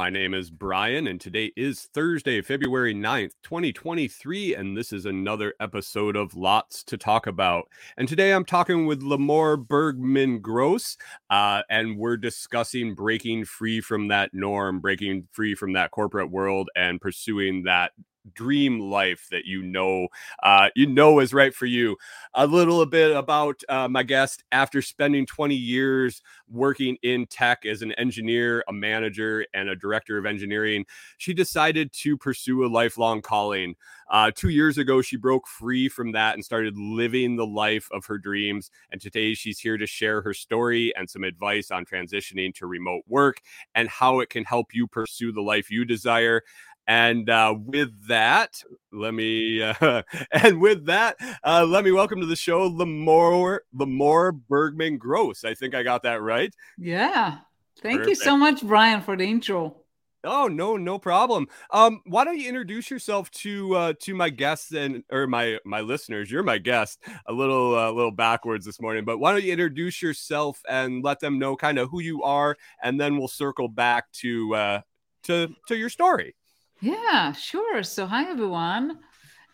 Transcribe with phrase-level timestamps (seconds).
[0.00, 5.52] My name is Brian, and today is Thursday, February 9th, 2023, and this is another
[5.60, 7.68] episode of Lots to Talk About.
[7.98, 10.96] And today I'm talking with Limor Bergman Gross,
[11.28, 16.70] uh, and we're discussing breaking free from that norm, breaking free from that corporate world,
[16.74, 17.92] and pursuing that
[18.34, 20.08] dream life that you know
[20.42, 21.96] uh, you know is right for you.
[22.34, 24.44] A little bit about uh, my guest.
[24.52, 30.18] After spending 20 years working in tech as an engineer a manager and a director
[30.18, 30.84] of engineering
[31.16, 33.74] she decided to pursue a lifelong calling.
[34.10, 38.04] Uh, two years ago she broke free from that and started living the life of
[38.06, 42.52] her dreams and today she's here to share her story and some advice on transitioning
[42.52, 43.40] to remote work
[43.74, 46.42] and how it can help you pursue the life you desire
[46.90, 48.60] and uh, with that,
[48.92, 50.02] let me uh,
[50.32, 55.44] and with that, uh, let me welcome to the show Limor Limor Bergman Gross.
[55.44, 56.52] I think I got that right.
[56.76, 57.38] Yeah.
[57.80, 59.76] Thank you so much, Brian, for the intro.
[60.24, 61.46] Oh no, no problem.
[61.70, 65.82] Um, why don't you introduce yourself to uh, to my guests and or my my
[65.82, 66.28] listeners?
[66.28, 66.98] You're my guest.
[67.26, 71.20] A little uh, little backwards this morning, but why don't you introduce yourself and let
[71.20, 74.80] them know kind of who you are, and then we'll circle back to uh,
[75.22, 76.34] to to your story.
[76.80, 77.82] Yeah, sure.
[77.82, 78.98] So, hi, everyone.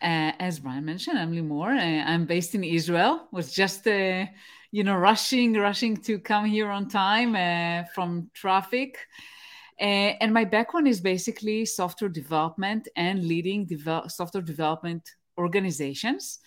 [0.01, 1.75] Uh, as Brian mentioned, I'm Limor.
[1.75, 3.27] Uh, I'm based in Israel.
[3.31, 4.25] Was just, uh,
[4.71, 8.97] you know, rushing, rushing to come here on time uh, from traffic.
[9.79, 15.03] Uh, and my background is basically software development and leading devel- software development
[15.37, 16.39] organizations.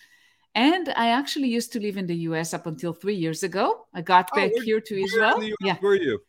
[0.55, 3.85] And I actually used to live in the US up until three years ago.
[3.93, 5.41] I got Oh, back here to Israel.
[5.61, 5.77] Yeah.
[5.81, 6.19] were you?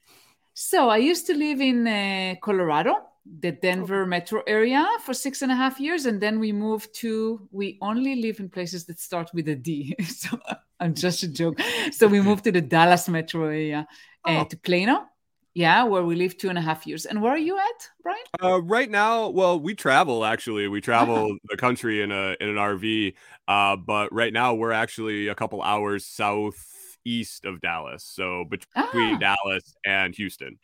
[0.54, 2.94] So I used to live in uh, Colorado,
[3.24, 6.06] the Denver metro area for six and a half years.
[6.06, 9.94] And then we moved to, we only live in places that start with a D.
[10.06, 10.38] so
[10.80, 11.60] I'm just a joke.
[11.92, 13.86] So we moved to the Dallas metro area,
[14.24, 14.44] uh, Oh.
[14.44, 15.06] to Plano.
[15.54, 17.04] Yeah, where we lived two and a half years.
[17.04, 18.24] And where are you at, Brian?
[18.42, 20.66] Uh, right now, well, we travel actually.
[20.66, 23.12] We travel the country in a in an RV.
[23.46, 29.18] Uh, but right now we're actually a couple hours southeast of Dallas, so between Ah.
[29.18, 30.58] Dallas and Houston.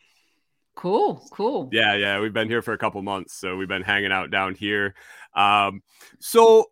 [0.79, 1.67] Cool, cool.
[1.73, 4.55] Yeah, yeah, we've been here for a couple months, so we've been hanging out down
[4.55, 4.95] here.
[5.35, 5.83] Um,
[6.19, 6.67] so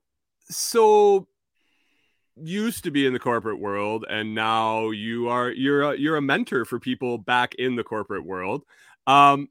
[0.49, 1.27] so
[2.37, 6.21] used to be in the corporate world, and now you are you're a, you're a
[6.21, 8.63] mentor for people back in the corporate world.
[9.07, 9.49] Um,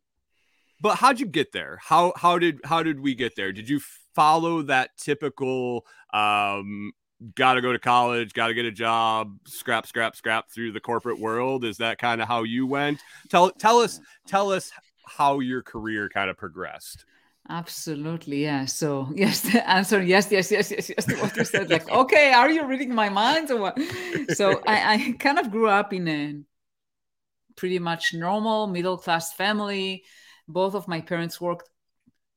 [0.80, 1.78] but how'd you get there?
[1.82, 3.52] How how did how did we get there?
[3.52, 3.78] Did you
[4.14, 5.84] follow that typical
[6.14, 6.92] um
[7.34, 10.80] got to go to college, got to get a job, scrap scrap scrap through the
[10.80, 11.64] corporate world?
[11.64, 13.00] Is that kind of how you went?
[13.30, 14.70] Tell tell us tell us
[15.06, 17.04] how your career kind of progressed.
[17.48, 18.64] Absolutely, yeah.
[18.64, 21.20] So yes, the answer yes, yes, yes, yes, yes.
[21.20, 23.78] What you said, like, okay, are you reading my mind or what?
[24.34, 26.34] So I, I kind of grew up in a
[27.56, 30.04] pretty much normal middle class family.
[30.48, 31.68] Both of my parents worked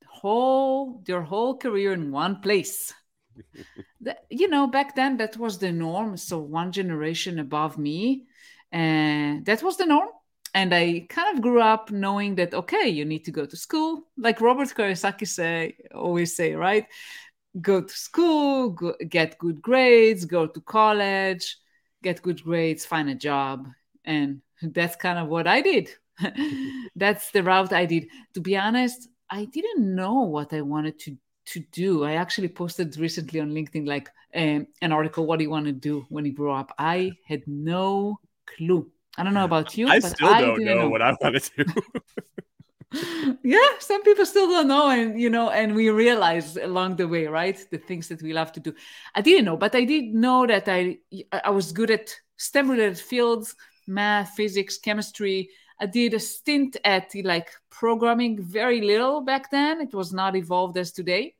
[0.08, 2.94] whole their whole career in one place.
[4.02, 6.18] The- you know, back then that was the norm.
[6.18, 8.28] So one generation above me,
[8.72, 10.10] and that was the norm
[10.54, 14.08] and I kind of grew up knowing that okay, you need to go to school,
[14.18, 16.86] like Robert Kiyosaki say always say, right?
[17.62, 21.58] Go to school, go, get good grades, go to college,
[22.04, 23.68] get good grades, find a job,
[24.06, 25.90] and that's kind of what I did.
[26.96, 28.08] that's the route I did.
[28.34, 31.18] To be honest, I didn't know what I wanted to
[31.54, 32.04] to do.
[32.04, 35.26] I actually posted recently on LinkedIn like um, an article.
[35.26, 36.74] What do you want to do when you grow up?
[36.78, 38.90] I had no clue.
[39.18, 39.88] I don't know about you.
[39.88, 41.74] I still I don't didn't know, what I want to do.
[43.44, 47.28] yeah, some people still don't know, and you know, and we realize along the way,
[47.28, 48.74] right, the things that we love to do.
[49.14, 50.98] I didn't know, but I did know that I
[51.32, 55.50] I was good at STEM-related fields, math, physics, chemistry.
[55.80, 59.82] I did a stint at like programming, very little back then.
[59.82, 61.36] It was not evolved as today,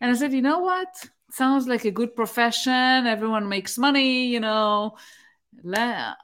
[0.00, 0.88] and I said, you know what?
[1.30, 2.72] Sounds like a good profession.
[3.06, 4.96] Everyone makes money, you know.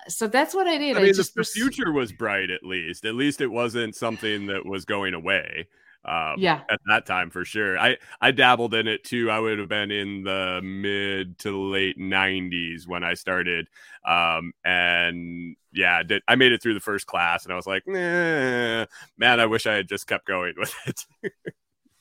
[0.08, 0.96] So that's what I did.
[0.96, 3.04] I mean, the, just the pers- future was bright at least.
[3.04, 5.68] At least it wasn't something that was going away.
[6.04, 6.60] Um, Yeah.
[6.70, 7.76] at that time for sure.
[7.76, 9.28] I I dabbled in it too.
[9.28, 13.66] I would have been in the mid to late '90s when I started,
[14.04, 17.82] um, and yeah, did, I made it through the first class, and I was like,
[17.88, 18.86] nah,
[19.18, 21.04] man, I wish I had just kept going with it.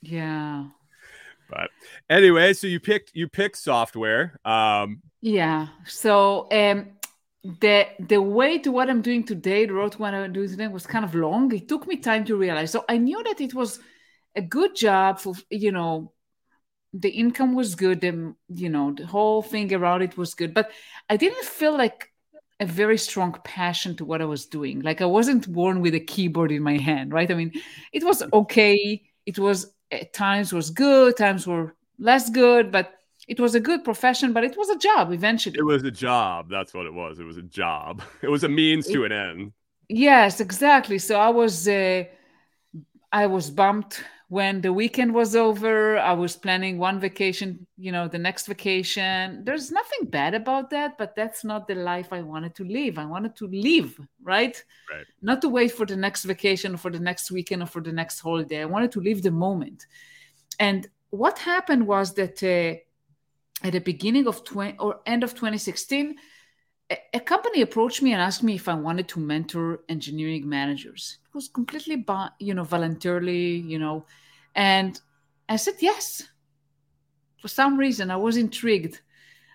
[0.01, 0.65] Yeah.
[1.50, 1.69] But
[2.09, 4.39] anyway, so you picked you picked software.
[4.45, 5.68] Um, Yeah.
[5.86, 6.92] So um
[7.44, 10.68] the the way to what I'm doing today, the road to what I'm doing today
[10.68, 11.53] was kind of long.
[11.53, 12.71] It took me time to realize.
[12.71, 13.80] So I knew that it was
[14.36, 16.13] a good job for you know
[16.94, 20.71] the income was good and you know the whole thing around it was good but
[21.09, 22.12] i didn't feel like
[22.62, 26.00] a very strong passion to what i was doing like i wasn't born with a
[26.00, 27.51] keyboard in my hand right i mean
[27.94, 32.94] it was okay it was at times was good times were less good but
[33.28, 36.50] it was a good profession but it was a job eventually It was a job.
[36.50, 37.20] That's what it was.
[37.20, 38.02] It was a job.
[38.22, 39.54] It was a means to an end.
[39.90, 40.98] Yes, exactly.
[41.00, 42.06] So I was uh,
[43.12, 45.98] I was bumped when the weekend was over.
[45.98, 49.44] I was planning one vacation, you know, the next vacation.
[49.44, 52.98] There's nothing bad about that, but that's not the life I wanted to live.
[52.98, 54.62] I wanted to live, right?
[54.92, 55.06] Right.
[55.22, 57.92] Not to wait for the next vacation or for the next weekend or for the
[57.92, 58.62] next holiday.
[58.62, 59.86] I wanted to live the moment.
[60.60, 62.80] And what happened was that uh,
[63.66, 66.16] at the beginning of 20 or end of 2016
[66.90, 71.18] a, company approached me and asked me if I wanted to mentor engineering managers.
[71.28, 74.06] It was completely, bo- you know, voluntarily, you know,
[74.54, 75.00] and
[75.50, 76.24] I said yes.
[77.42, 79.02] For some reason, I was intrigued.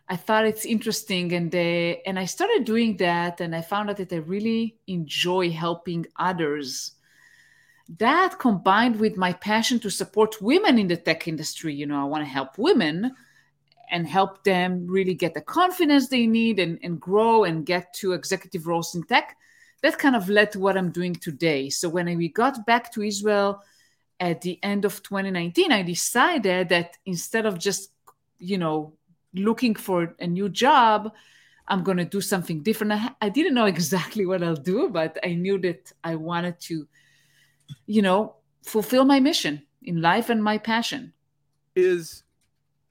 [0.08, 1.58] I thought it's interesting, and uh,
[2.04, 6.92] and I started doing that, and I found out that I really enjoy helping others.
[7.98, 12.04] That combined with my passion to support women in the tech industry, you know, I
[12.04, 13.14] want to help women
[13.90, 18.12] and help them really get the confidence they need and, and grow and get to
[18.12, 19.36] executive roles in tech.
[19.82, 21.70] That kind of led to what I'm doing today.
[21.70, 23.62] So when we got back to Israel
[24.18, 27.90] at the end of 2019, I decided that instead of just,
[28.38, 28.92] you know,
[29.34, 31.12] looking for a new job,
[31.66, 32.92] I'm going to do something different.
[32.92, 36.86] I, I didn't know exactly what I'll do, but I knew that I wanted to,
[37.86, 41.12] you know, fulfill my mission in life and my passion.
[41.74, 42.24] Is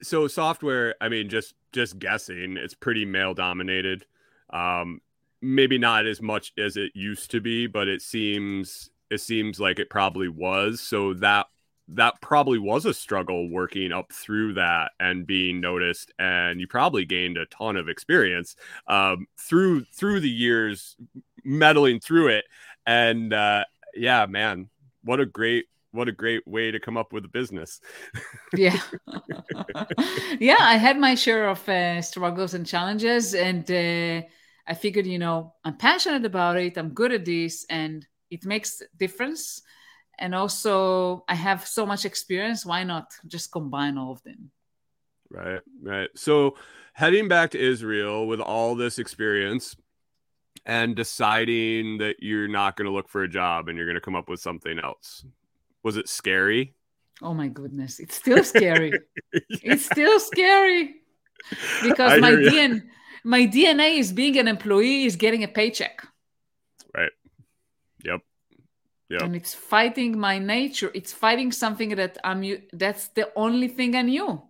[0.02, 4.04] so software i mean just just guessing it's pretty male dominated.
[4.50, 5.00] Um
[5.42, 9.78] maybe not as much as it used to be but it seems it seems like
[9.78, 10.80] it probably was.
[10.80, 11.46] So that
[11.92, 17.04] that probably was a struggle working up through that and being noticed and you probably
[17.04, 18.54] gained a ton of experience
[18.86, 20.96] um, through through the years
[21.44, 22.44] meddling through it.
[22.86, 23.64] And uh,
[23.94, 24.68] yeah man
[25.02, 27.80] what a great what a great way to come up with a business.
[28.56, 28.78] yeah.
[30.38, 34.26] yeah, I had my share of uh, struggles and challenges, and uh,
[34.66, 38.82] I figured, you know, I'm passionate about it, I'm good at this, and it makes
[38.96, 39.62] difference.
[40.18, 42.66] And also, I have so much experience.
[42.66, 44.50] Why not just combine all of them?
[45.30, 46.10] Right, right.
[46.14, 46.56] So,
[46.92, 49.76] heading back to Israel with all this experience
[50.66, 54.00] and deciding that you're not going to look for a job and you're going to
[54.00, 55.24] come up with something else
[55.82, 56.74] was it scary?
[57.22, 58.92] Oh my goodness, it's still scary.
[59.32, 59.40] yeah.
[59.62, 60.94] It's still scary
[61.82, 62.82] because my DNA,
[63.24, 66.06] my DNA is being an employee is getting a paycheck.
[66.94, 67.12] Right.
[68.04, 68.20] Yep.
[69.10, 69.22] Yep.
[69.22, 70.90] And it's fighting my nature.
[70.94, 72.44] It's fighting something that I'm.
[72.72, 74.42] That's the only thing I knew.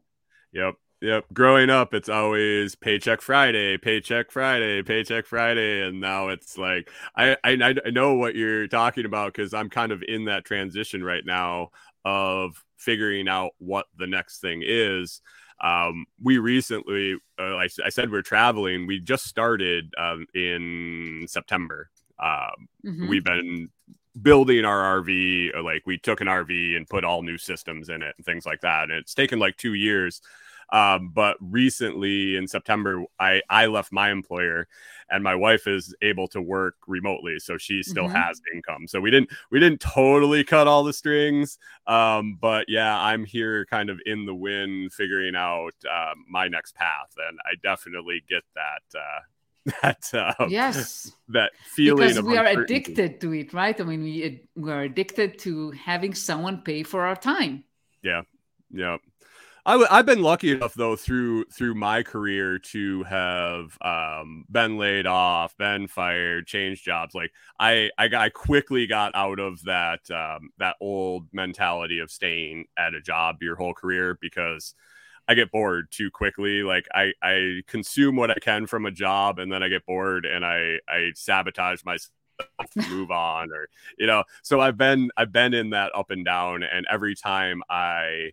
[0.53, 0.75] Yep.
[1.03, 1.27] Yep.
[1.33, 7.37] Growing up, it's always paycheck Friday, paycheck Friday, paycheck Friday, and now it's like I
[7.43, 11.25] I, I know what you're talking about because I'm kind of in that transition right
[11.25, 11.71] now
[12.05, 15.23] of figuring out what the next thing is.
[15.63, 18.87] Um, we recently, uh, like I said, we're traveling.
[18.87, 21.91] We just started um, in September.
[22.19, 23.09] Um, mm-hmm.
[23.09, 23.69] We've been
[24.21, 25.63] building our RV.
[25.63, 28.61] Like we took an RV and put all new systems in it and things like
[28.63, 28.85] that.
[28.85, 30.21] And it's taken like two years
[30.73, 34.69] um, but recently in September, I, I left my employer
[35.11, 37.39] and my wife is able to work remotely.
[37.39, 38.15] So she still mm-hmm.
[38.15, 38.87] has income.
[38.87, 41.59] So we didn't, we didn't totally cut all the strings.
[41.87, 46.77] Um, but yeah, I'm here kind of in the wind figuring out uh, my next
[46.77, 47.13] path.
[47.29, 49.21] And I definitely get that, uh,
[49.83, 54.41] that um, yes that feeling because we are addicted to it right i mean we
[54.57, 57.63] we are addicted to having someone pay for our time
[58.03, 58.23] yeah
[58.71, 58.97] yeah
[59.67, 64.79] i w- I've been lucky enough though through through my career to have um, been
[64.79, 67.15] laid off, been fired, changed jobs.
[67.15, 72.67] Like I, I, I quickly got out of that um, that old mentality of staying
[72.79, 74.75] at a job your whole career because
[75.29, 76.63] I get bored too quickly.
[76.63, 80.27] Like I, I consume what I can from a job and then I get bored
[80.27, 82.11] and I, I sabotage myself
[82.89, 86.63] move on or you know so i've been i've been in that up and down
[86.63, 88.31] and every time i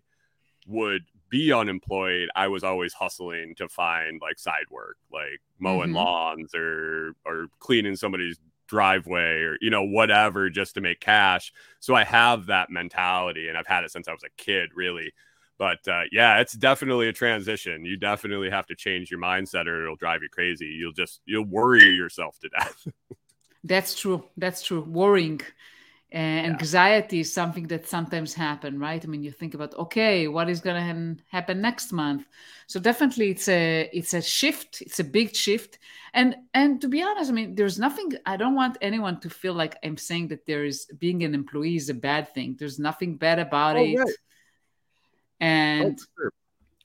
[0.66, 5.96] would be unemployed, I was always hustling to find like side work, like mowing mm-hmm.
[5.96, 11.52] lawns or or cleaning somebody's driveway or you know whatever just to make cash.
[11.80, 15.12] So I have that mentality and I've had it since I was a kid really.
[15.58, 17.84] But uh, yeah, it's definitely a transition.
[17.84, 20.66] You definitely have to change your mindset or it'll drive you crazy.
[20.66, 22.86] You'll just you'll worry yourself to death.
[23.64, 24.24] That's true.
[24.36, 24.82] That's true.
[24.82, 25.40] Worrying
[26.10, 26.52] And yeah.
[26.52, 29.04] anxiety is something that sometimes happen, right?
[29.04, 32.26] I mean, you think about okay, what is going to happen next month?
[32.66, 34.80] So definitely, it's a it's a shift.
[34.80, 35.78] It's a big shift.
[36.14, 38.12] And and to be honest, I mean, there's nothing.
[38.24, 41.76] I don't want anyone to feel like I'm saying that there is being an employee
[41.76, 42.56] is a bad thing.
[42.58, 43.98] There's nothing bad about oh, it.
[43.98, 44.14] Right.
[45.40, 45.98] And.
[46.24, 46.30] Oh.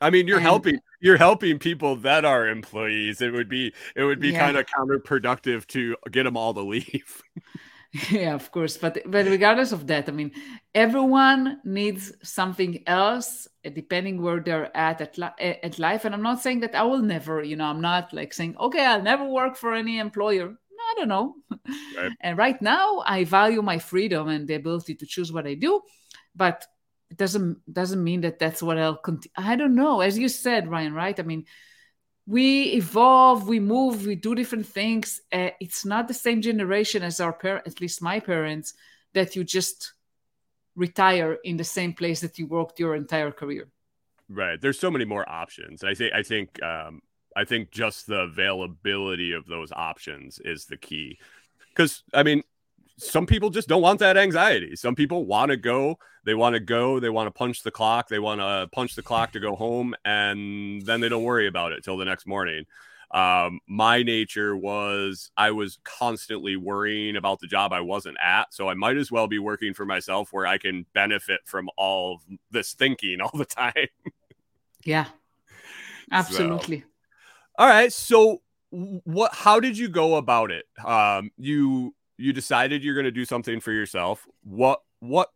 [0.02, 3.22] I mean, you're and, helping you're helping people that are employees.
[3.22, 4.40] It would be it would be yeah.
[4.40, 7.22] kind of counterproductive to get them all to leave.
[8.10, 10.32] yeah of course but but regardless of that i mean
[10.74, 16.04] everyone needs something else uh, depending where they're at at, li- at life.
[16.04, 18.84] And i'm not saying that i will never you know i'm not like saying okay
[18.84, 20.48] i'll never work for any employer.
[20.48, 21.36] No, i don't know.
[21.96, 22.12] Right.
[22.22, 25.80] and right now i value my freedom and the ability to choose what i do
[26.36, 26.66] but
[27.12, 30.02] it doesn't doesn't mean that that's what i'll continue i don't know.
[30.02, 31.18] As you said brian right?
[31.20, 31.46] I mean
[32.26, 35.22] we evolve, we move, we do different things.
[35.32, 38.74] Uh, it's not the same generation as our parents, at least my parents,
[39.14, 39.94] that you just
[40.76, 43.68] retire in the same place that you worked your entire career.
[44.30, 44.60] Right.
[44.60, 45.84] There's so many more options.
[45.84, 46.14] I think.
[46.14, 46.64] I think.
[46.64, 47.02] Um,
[47.36, 51.20] I think just the availability of those options is the key.
[51.70, 52.44] Because I mean,
[52.98, 54.76] some people just don't want that anxiety.
[54.76, 58.08] Some people want to go, they want to go, they want to punch the clock,
[58.08, 61.72] they want to punch the clock to go home, and then they don't worry about
[61.72, 62.66] it till the next morning.
[63.12, 68.70] Um, my nature was I was constantly worrying about the job I wasn't at, so
[68.70, 72.74] I might as well be working for myself where I can benefit from all this
[72.74, 73.88] thinking all the time.
[74.84, 75.06] yeah,
[76.12, 76.80] absolutely.
[76.80, 76.86] So,
[77.60, 79.34] all right, so what?
[79.34, 80.66] How did you go about it?
[80.84, 81.94] Um, you
[82.24, 85.30] you decided you're going to do something for yourself what what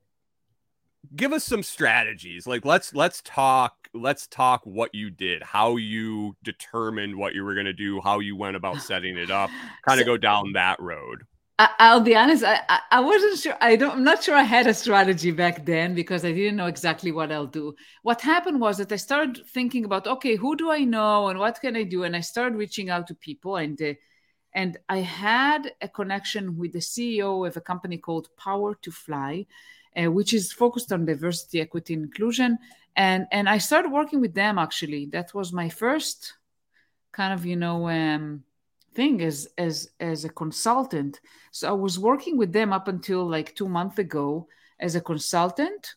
[1.15, 2.47] give us some strategies.
[2.47, 7.53] Like let's let's talk let's talk what you did how you determined what you were
[7.53, 9.49] going to do how you went about setting it up
[9.87, 11.23] kind of so, go down that road.
[11.59, 12.59] I, will be honest I,
[12.91, 16.23] I wasn't sure i don't i'm not sure i had a strategy back then because
[16.23, 17.73] i didn't know exactly what i'll do.
[18.03, 21.59] What happened was that i started thinking about okay who do i know and what
[21.59, 22.03] can i do?
[22.03, 23.93] And i started reaching out to people and uh,
[24.57, 29.45] and I had a connection with the CEO of a company called PowerToFly,
[29.95, 32.57] uh, which is focused on diversity, equity, inclusion.
[32.95, 35.05] And, and I started working with them actually.
[35.11, 36.33] That was my first
[37.11, 38.43] kind of, you know, um,
[38.95, 41.21] thing as, as, as a consultant.
[41.51, 44.47] So I was working with them up until like two months ago
[44.79, 45.93] as a consultant.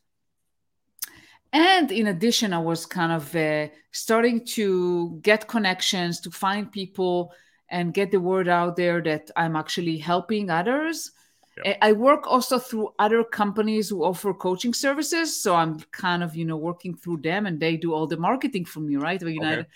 [1.50, 7.32] And in addition, I was kind of uh, starting to get connections to find people
[7.70, 11.12] and get the word out there that I'm actually helping others.
[11.64, 11.78] Yep.
[11.82, 15.40] I work also through other companies who offer coaching services.
[15.40, 18.64] So I'm kind of, you know, working through them and they do all the marketing
[18.64, 19.20] for me, right?
[19.20, 19.68] You know, okay.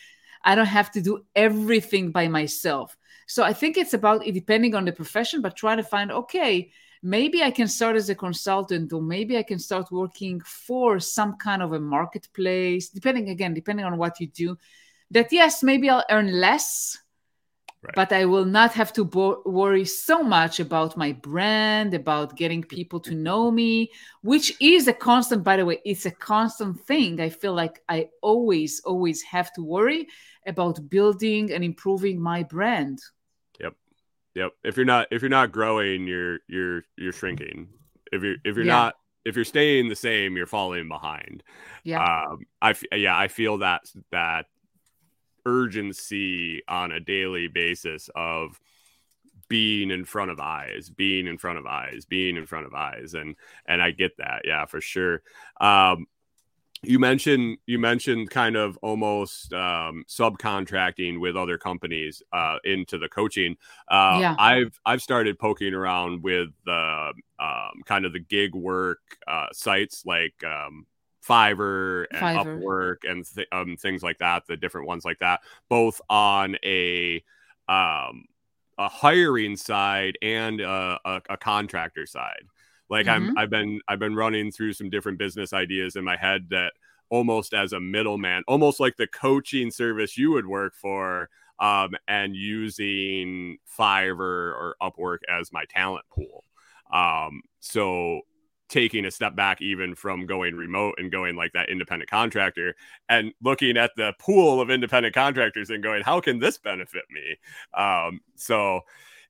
[0.45, 2.97] I don't have to do everything by myself.
[3.27, 6.71] So I think it's about it depending on the profession, but trying to find, okay,
[7.03, 11.37] maybe I can start as a consultant or maybe I can start working for some
[11.37, 14.59] kind of a marketplace, depending again, depending on what you do.
[15.11, 16.99] That yes, maybe I'll earn less
[17.85, 17.95] Right.
[17.95, 22.63] But I will not have to bo- worry so much about my brand, about getting
[22.63, 23.91] people to know me,
[24.23, 27.21] which is a constant, by the way, it's a constant thing.
[27.21, 30.09] I feel like I always, always have to worry
[30.47, 33.01] about building and improving my brand.
[33.61, 33.75] Yep.
[34.35, 34.53] Yep.
[34.65, 37.69] If you're not if you're not growing, you're you're you're shrinking.
[38.13, 38.73] If you're if you're yeah.
[38.73, 38.95] not
[39.27, 41.43] if you're staying the same, you're falling behind.
[41.83, 42.03] Yeah.
[42.03, 44.47] Um, I yeah, I feel that that
[45.47, 48.61] urgency on a daily basis of
[49.49, 53.15] being in front of eyes being in front of eyes being in front of eyes
[53.15, 53.37] and
[53.67, 55.23] and i get that yeah for sure
[55.61, 56.07] um
[56.87, 63.09] you mentioned you mentioned kind of almost um, subcontracting with other companies uh, into the
[63.09, 63.57] coaching.
[63.89, 64.37] Uh, yeah.
[64.39, 70.05] I've I've started poking around with the um, kind of the gig work uh, sites
[70.07, 70.87] like um,
[71.27, 72.63] Fiverr and Fiverr.
[72.63, 77.23] Upwork and th- um, things like that, the different ones like that, both on a
[77.69, 78.27] um,
[78.79, 82.43] a hiring side and a, a, a contractor side.
[82.91, 83.31] Like mm-hmm.
[83.31, 86.73] I'm, I've been, I've been running through some different business ideas in my head that
[87.09, 92.35] almost as a middleman, almost like the coaching service you would work for, um, and
[92.35, 96.45] using Fiverr or Upwork as my talent pool.
[96.93, 98.23] Um, so
[98.69, 102.75] taking a step back even from going remote and going like that independent contractor
[103.09, 107.37] and looking at the pool of independent contractors and going how can this benefit me?
[107.75, 108.81] Um, so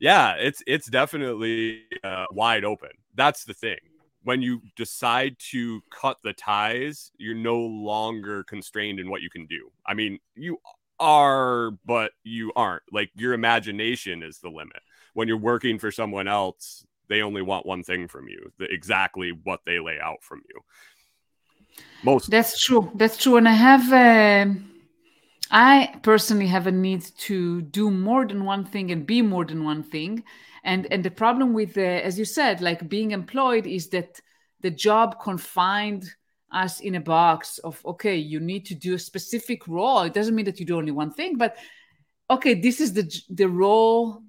[0.00, 2.90] yeah it's it's definitely uh, wide open.
[3.14, 3.78] That's the thing.
[4.22, 9.46] When you decide to cut the ties you're no longer constrained in what you can
[9.46, 9.70] do.
[9.84, 10.58] I mean you
[11.00, 12.84] are but you aren't.
[12.92, 14.80] Like your imagination is the limit.
[15.12, 19.30] When you're working for someone else they only want one thing from you, the, exactly
[19.44, 20.60] what they lay out from you.
[22.02, 22.90] Most That's true.
[22.96, 23.36] That's true.
[23.36, 24.52] And I have, uh,
[25.50, 29.62] I personally have a need to do more than one thing and be more than
[29.64, 30.24] one thing.
[30.64, 34.20] And and the problem with, uh, as you said, like being employed is that
[34.60, 36.04] the job confined
[36.50, 40.00] us in a box of okay, you need to do a specific role.
[40.00, 41.56] It doesn't mean that you do only one thing, but
[42.28, 44.23] okay, this is the the role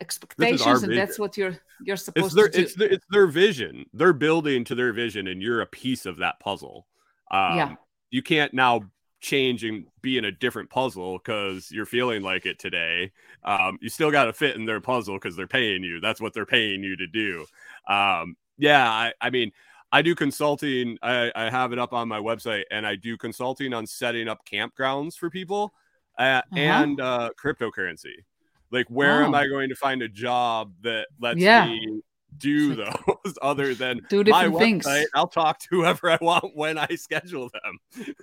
[0.00, 2.62] expectations, and that's what you're you're supposed it's their, to do.
[2.62, 3.86] It's, their, it's their vision.
[3.92, 6.86] They're building to their vision, and you're a piece of that puzzle.
[7.30, 7.74] Um, Yeah.
[8.10, 8.90] You can't now
[9.20, 13.12] change and be in a different puzzle because you're feeling like it today.
[13.44, 16.00] Um, you still got to fit in their puzzle because they're paying you.
[16.00, 17.44] That's what they're paying you to do.
[17.86, 19.52] Um, yeah, I, I mean,
[19.92, 20.98] I do consulting.
[21.02, 24.40] I, I have it up on my website, and I do consulting on setting up
[24.50, 25.72] campgrounds for people
[26.18, 26.58] uh, Uh-huh.
[26.58, 28.24] and uh, cryptocurrency.
[28.70, 29.38] Like, where am Oh.
[29.38, 31.66] I going to find a job that lets Yeah.
[31.66, 32.02] me
[32.38, 34.86] do those other than Do my different things.
[34.86, 35.04] website?
[35.14, 38.06] I'll talk to whoever I want when I schedule them.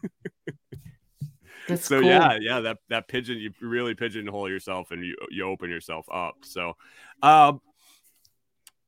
[1.68, 2.10] That's so cool.
[2.10, 6.36] yeah, yeah, that that pigeon you really pigeonhole yourself and you you open yourself up.
[6.44, 6.78] So,
[7.22, 7.60] um,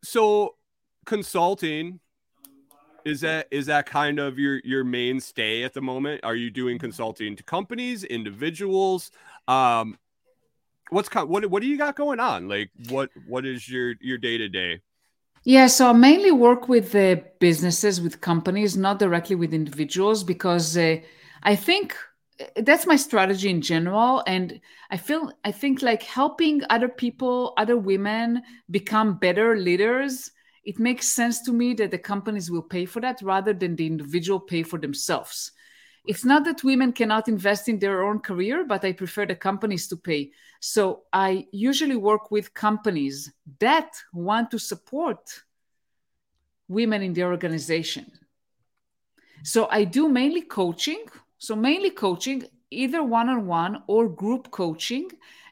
[0.01, 0.55] so
[1.05, 1.99] consulting
[3.03, 6.21] is that is that kind of your your mainstay at the moment?
[6.23, 9.11] Are you doing consulting to companies, individuals?
[9.49, 9.97] Um,
[10.89, 12.47] what's what what do you got going on?
[12.47, 14.81] Like what what is your your day to day?
[15.43, 20.77] Yeah, so I mainly work with uh, businesses, with companies, not directly with individuals, because
[20.77, 20.97] uh,
[21.43, 21.95] I think
[22.41, 24.21] uh, that's my strategy in general.
[24.27, 24.59] And
[24.91, 30.29] I feel, I think like helping other people, other women become better leaders,
[30.65, 33.87] it makes sense to me that the companies will pay for that rather than the
[33.87, 35.53] individual pay for themselves.
[36.09, 39.87] It's not that women cannot invest in their own career, but I prefer the companies
[39.89, 40.31] to pay.
[40.59, 45.19] So I usually work with companies that want to support
[46.67, 48.11] women in their organization.
[49.43, 51.05] So I do mainly coaching.
[51.37, 55.11] So mainly coaching, either one-on-one or group coaching,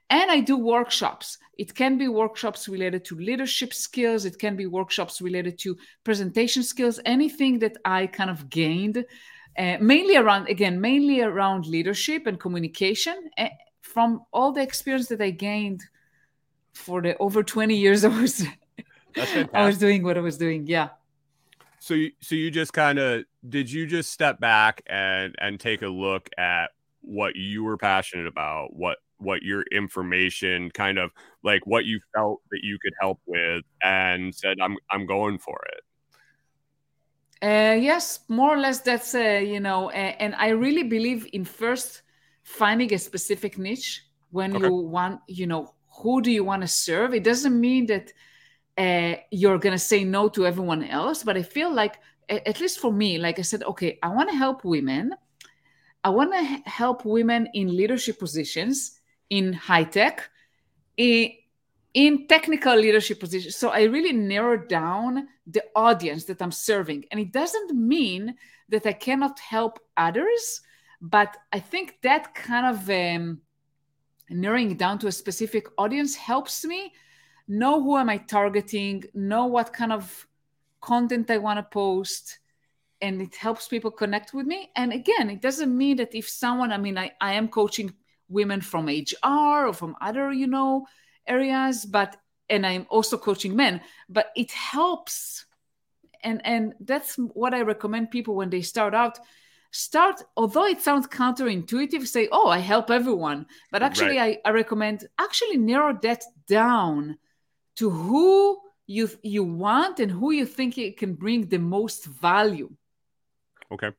[0.10, 1.38] and I do workshops.
[1.60, 6.63] It can be workshops related to leadership skills, it can be workshops related to presentation
[6.63, 9.06] skills, anything that I kind of gained
[9.58, 13.30] uh, mainly around again mainly around leadership and communication.
[13.38, 13.50] Uh,
[13.82, 15.82] from all the experience that i gained
[16.74, 18.46] for the over 20 years i was
[19.54, 20.89] i was doing what i was doing yeah.
[21.80, 25.84] So you so you just kind of did you just step back and and take
[25.84, 31.12] a look at what you were passionate about, what what your information kind of
[31.43, 35.60] like what you felt that you could help with and said I'm I'm going for
[35.74, 35.84] it.
[37.41, 38.82] Uh, yes, more or less.
[38.82, 42.02] That's uh, you know, uh, and I really believe in first
[42.43, 44.69] finding a specific niche when Okay.
[44.69, 47.13] you want, you know, who do you want to serve?
[47.13, 48.12] It doesn't mean that
[48.78, 52.91] uh, you're gonna say no to everyone else, but I feel like, at least for
[52.91, 55.13] me, like I said, okay, I want to help women.
[56.04, 60.30] I want to help women in leadership positions in high tech,
[60.97, 61.32] in,
[61.97, 63.55] in technical leadership positions.
[63.55, 67.05] So I really narrowed down the audience that I'm serving.
[67.10, 68.36] And it doesn't mean
[68.69, 70.62] that I cannot help others,
[71.01, 73.41] but I think that kind of um,
[74.29, 76.93] narrowing down to a specific audience helps me
[77.47, 80.27] know who am I targeting, know what kind of
[80.81, 82.38] content I want to post,
[83.01, 84.69] and it helps people connect with me.
[84.75, 87.91] And again, it doesn't mean that if someone, I mean, I, I am coaching
[88.29, 90.86] women from HR or from other, you know,
[91.27, 92.17] areas, but
[92.49, 95.45] and I'm also coaching men, but it helps.
[96.23, 99.19] And and that's what I recommend people when they start out.
[99.71, 103.45] Start, although it sounds counterintuitive, say, oh, I help everyone.
[103.69, 107.17] But actually, I, I recommend actually narrow that down
[107.75, 112.71] to who you you want and who you think it can bring the most value.
[113.71, 113.91] Okay.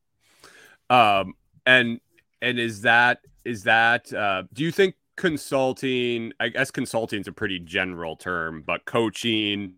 [0.90, 1.34] Um
[1.66, 2.00] and
[2.40, 7.32] and is that is that uh do you think consulting I guess consulting is a
[7.32, 9.74] pretty general term, but coaching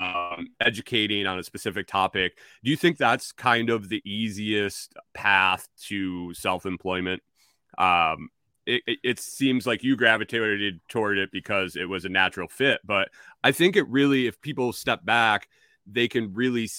[0.00, 5.68] um educating on a specific topic, do you think that's kind of the easiest path
[5.88, 7.22] to self-employment?
[7.76, 8.30] Um
[8.66, 12.80] it, it, it seems like you gravitated toward it because it was a natural fit,
[12.84, 13.08] but
[13.42, 15.48] I think it really if people step back,
[15.86, 16.70] they can really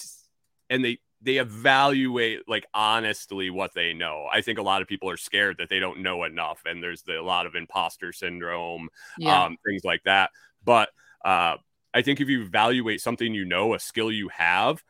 [0.70, 4.26] and they they evaluate like honestly what they know.
[4.32, 7.02] I think a lot of people are scared that they don't know enough, and there's
[7.02, 9.44] the, a lot of imposter syndrome, Yeah.
[9.46, 10.30] um, things like that.
[10.64, 10.90] But
[11.24, 11.56] uh,
[11.92, 14.82] I think if you evaluate something you know, a skill you have,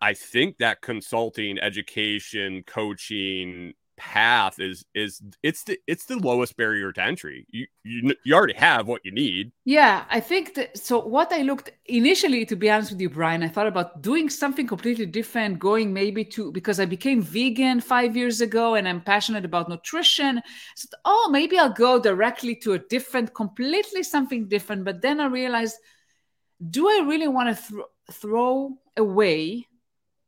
[0.00, 6.92] I think that consulting, education, coaching, path is is it's the it's the lowest barrier
[6.92, 7.46] to entry.
[7.50, 9.52] You you you already have what you need.
[9.64, 10.78] Yeah, I think that.
[10.78, 14.28] So what I looked initially, to be honest with you, Brian, I thought about doing
[14.28, 19.00] something completely different, going maybe to because I became vegan five years ago and I'm
[19.00, 20.42] passionate about nutrition.
[20.76, 24.84] So oh, maybe I'll go directly to a different, completely something different.
[24.84, 25.76] But then I realized,
[26.70, 29.66] do I really want to th- throw away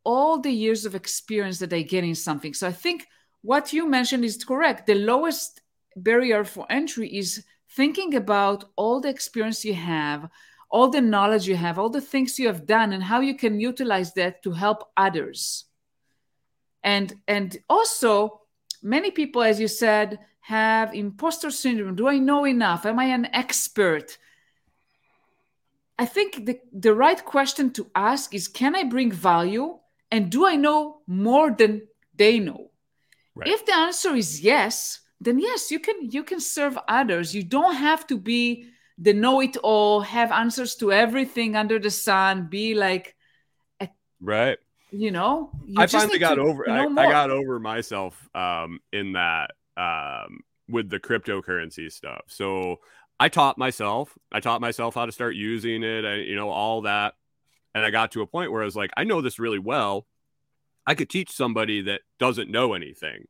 [0.05, 2.55] all the years of experience that I get in something?
[2.55, 3.07] So I think
[3.43, 4.87] what you mentioned is correct.
[4.87, 5.61] The lowest
[5.97, 10.29] barrier for entry is thinking about all the experience you have,
[10.71, 13.61] all the knowledge you have, all the things you have done, and how you can
[13.61, 15.65] utilize that to help others.
[16.83, 18.43] And and also,
[18.83, 21.95] many people, as you said, have imposter syndrome.
[21.95, 22.87] Do I know enough?
[22.87, 24.17] Am I an expert?
[25.99, 29.79] I think the, the right question to ask is can I bring value?
[30.11, 31.83] And do I know more than
[32.15, 32.71] they know?
[33.39, 33.49] Right.
[33.51, 37.33] If the answer is yes, then yes, you can you can serve others.
[37.33, 38.67] You don't have to be
[38.99, 43.15] the know-it-all, have answers to everything under the sun, be like
[43.79, 43.89] a,
[44.21, 44.59] right.
[44.91, 49.53] You know, you I finally got over I, I, got over myself um in that
[49.77, 52.23] um with the cryptocurrency stuff.
[52.27, 52.81] So
[53.21, 56.83] I taught myself, I taught myself how to start using it and you know, all
[56.83, 57.15] that.
[57.73, 60.07] And I got to a point where I was like, I know this really well.
[60.89, 63.27] I could teach somebody that doesn't know anything.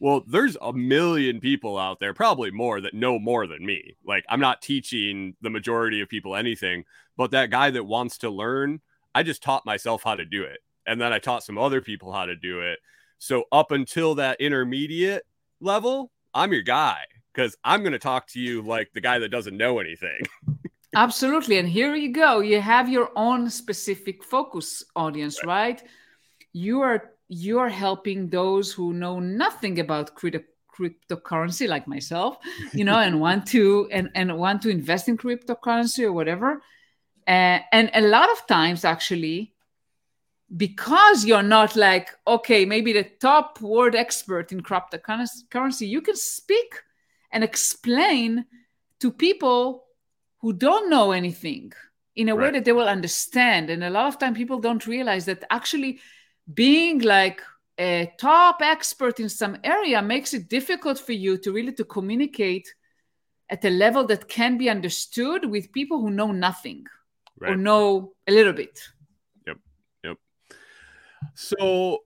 [0.00, 3.98] Well, there's a million people out there, probably more, that know more than me.
[4.06, 6.86] Like, I'm not teaching the majority of people anything,
[7.18, 8.80] but that guy that wants to learn,
[9.14, 10.60] I just taught myself how to do it.
[10.86, 12.78] And then I taught some other people how to do it.
[13.18, 15.26] So, up until that intermediate
[15.60, 17.00] level, I'm your guy
[17.34, 20.22] because I'm going to talk to you like the guy that doesn't know anything.
[20.96, 21.58] Absolutely.
[21.58, 22.40] And here you go.
[22.40, 25.82] You have your own specific focus audience, right?
[25.82, 25.82] right?
[26.54, 30.40] You are you are helping those who know nothing about crypto
[30.74, 32.36] cryptocurrency like myself
[32.72, 36.62] you know and want to and, and want to invest in cryptocurrency or whatever
[37.28, 39.54] uh, and a lot of times actually
[40.56, 46.82] because you're not like okay maybe the top word expert in cryptocurrency you can speak
[47.30, 48.44] and explain
[48.98, 49.84] to people
[50.40, 51.72] who don't know anything
[52.16, 52.46] in a right.
[52.46, 56.00] way that they will understand and a lot of time people don't realize that actually
[56.52, 57.40] being like
[57.78, 62.72] a top expert in some area makes it difficult for you to really to communicate
[63.50, 66.84] at a level that can be understood with people who know nothing
[67.40, 67.52] right.
[67.52, 68.78] or know a little bit.
[69.46, 69.56] Yep.
[70.04, 70.16] Yep.
[71.34, 71.98] So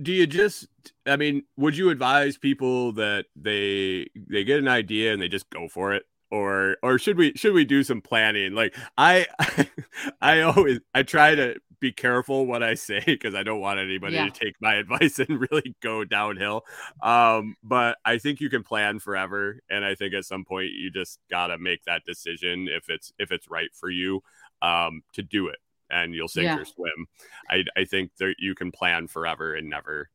[0.00, 0.68] do you just
[1.06, 5.50] i mean would you advise people that they they get an idea and they just
[5.50, 9.26] go for it or or should we should we do some planning like i
[10.20, 14.14] i always i try to be careful what I say because I don't want anybody
[14.16, 14.28] yeah.
[14.28, 16.64] to take my advice and really go downhill.
[17.02, 20.90] Um, but I think you can plan forever, and I think at some point you
[20.90, 24.22] just gotta make that decision if it's if it's right for you
[24.62, 25.58] um, to do it,
[25.90, 26.58] and you'll sink yeah.
[26.58, 27.06] or swim.
[27.50, 30.10] I I think that you can plan forever and never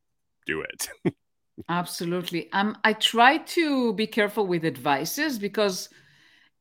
[0.46, 0.90] do it.
[1.70, 2.52] Absolutely.
[2.52, 5.88] Um, I try to be careful with advices because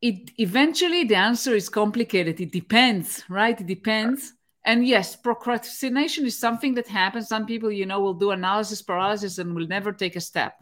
[0.03, 2.41] it eventually the answer is complicated.
[2.41, 3.59] It depends, right?
[3.59, 4.35] It depends.
[4.65, 7.29] And yes, procrastination is something that happens.
[7.29, 10.61] Some people, you know, will do analysis paralysis and will never take a step.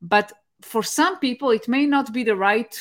[0.00, 2.74] But for some people, it may not be the right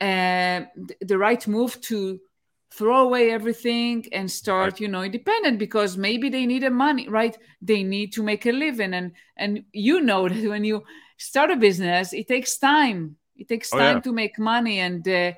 [0.00, 0.60] uh,
[1.00, 2.20] the right move to
[2.70, 7.38] throw away everything and start you know independent because maybe they need a money right
[7.62, 10.82] they need to make a living and and you know that when you
[11.16, 14.00] start a business it takes time it takes oh, time yeah.
[14.00, 15.32] to make money and uh,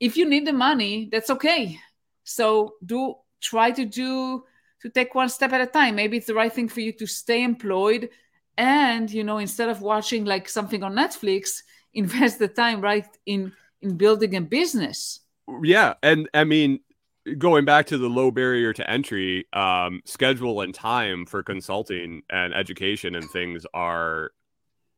[0.00, 1.78] if you need the money that's okay.
[2.24, 4.44] So do try to do
[4.82, 5.96] to take one step at a time.
[5.96, 8.10] Maybe it's the right thing for you to stay employed
[8.58, 11.62] and you know instead of watching like something on netflix
[11.94, 15.20] invest the time right in in building a business.
[15.62, 16.80] Yeah and i mean
[17.38, 22.52] going back to the low barrier to entry um schedule and time for consulting and
[22.54, 24.32] education and things are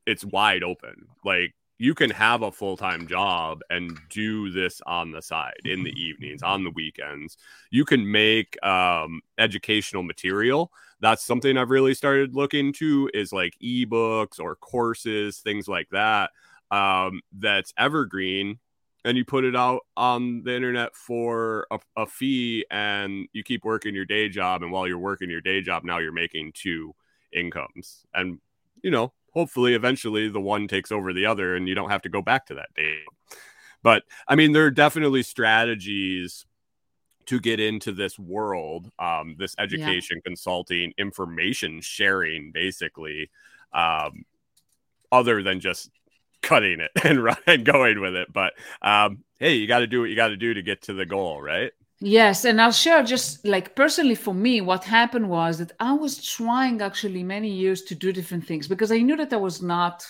[0.07, 1.09] it's wide open.
[1.25, 5.91] Like you can have a full-time job and do this on the side in the
[5.91, 7.37] evenings on the weekends.
[7.71, 10.71] You can make um, educational material.
[11.01, 16.31] That's something i've really started looking to is like ebooks or courses things like that
[16.71, 18.59] um, that's evergreen
[19.05, 23.65] and you put it out on the internet for a, a fee and you keep
[23.65, 26.95] working your day job and while you're working your day job now you're making two
[27.33, 28.07] incomes.
[28.15, 28.39] And
[28.83, 32.09] you know hopefully eventually the one takes over the other and you don't have to
[32.09, 32.99] go back to that day.
[33.83, 36.47] But I mean, there are definitely strategies
[37.27, 40.29] to get into this world, um, this education, yeah.
[40.29, 43.31] consulting, information sharing, basically.
[43.73, 44.25] Um,
[45.15, 45.91] other than just
[46.43, 48.33] cutting it and run and going with it.
[48.33, 50.93] But um, hey, you got to do what you got to do to get to
[50.93, 51.73] the goal, right?
[52.01, 56.23] Yes, and I'll share just like personally for me, what happened was that I was
[56.25, 60.05] trying actually many years to do different things because I knew that I was not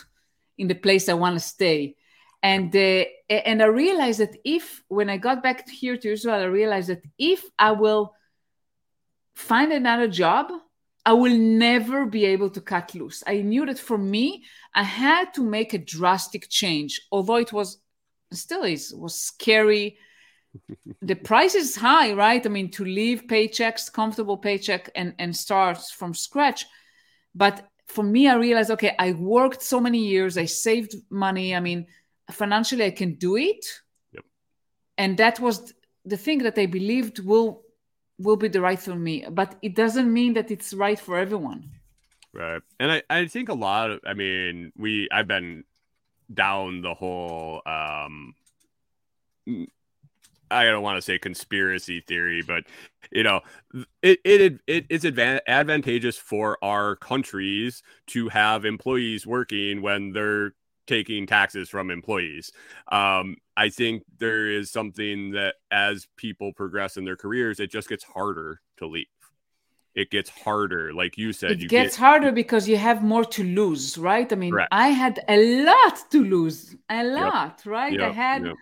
[0.59, 1.97] in the place I want to stay.
[2.42, 6.44] And uh, and I realized that if when I got back here to Israel, I
[6.44, 8.14] realized that if I will
[9.35, 10.51] find another job,
[11.07, 13.23] I will never be able to cut loose.
[13.27, 14.44] I knew that for me,
[14.75, 17.79] I had to make a drastic change, although it was
[18.33, 19.97] still is was scary
[21.03, 22.45] the price is high, right?
[22.45, 26.67] I mean, to leave paychecks, comfortable paycheck, and and start from scratch.
[27.35, 31.55] But for me, I realized, okay, I worked so many years, I saved money.
[31.55, 31.87] I mean,
[32.31, 33.64] financially, I can do it.
[34.12, 34.25] Yep.
[34.99, 37.62] And that was the thing that I believed will
[38.19, 39.27] will be the right for me.
[39.31, 41.71] But it doesn't mean that it's right for everyone.
[42.33, 42.62] Right.
[42.81, 45.64] And I, I think a lot of I mean, we I've been
[46.33, 48.35] down the whole um
[50.51, 52.65] I don't want to say conspiracy theory, but
[53.11, 53.41] you know,
[54.03, 60.55] it it, it it's advan- advantageous for our countries to have employees working when they're
[60.87, 62.53] taking taxes from employees.
[62.93, 67.89] Um, I think there is something that as people progress in their careers, it just
[67.89, 69.07] gets harder to leave.
[69.95, 71.53] It gets harder, like you said.
[71.53, 74.31] It you gets get, harder because you have more to lose, right?
[74.31, 74.69] I mean, Correct.
[74.73, 77.99] I had a lot to lose, a lot, right?
[78.01, 78.57] I had yep.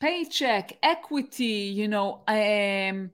[0.00, 3.10] Paycheck, equity, you know, um,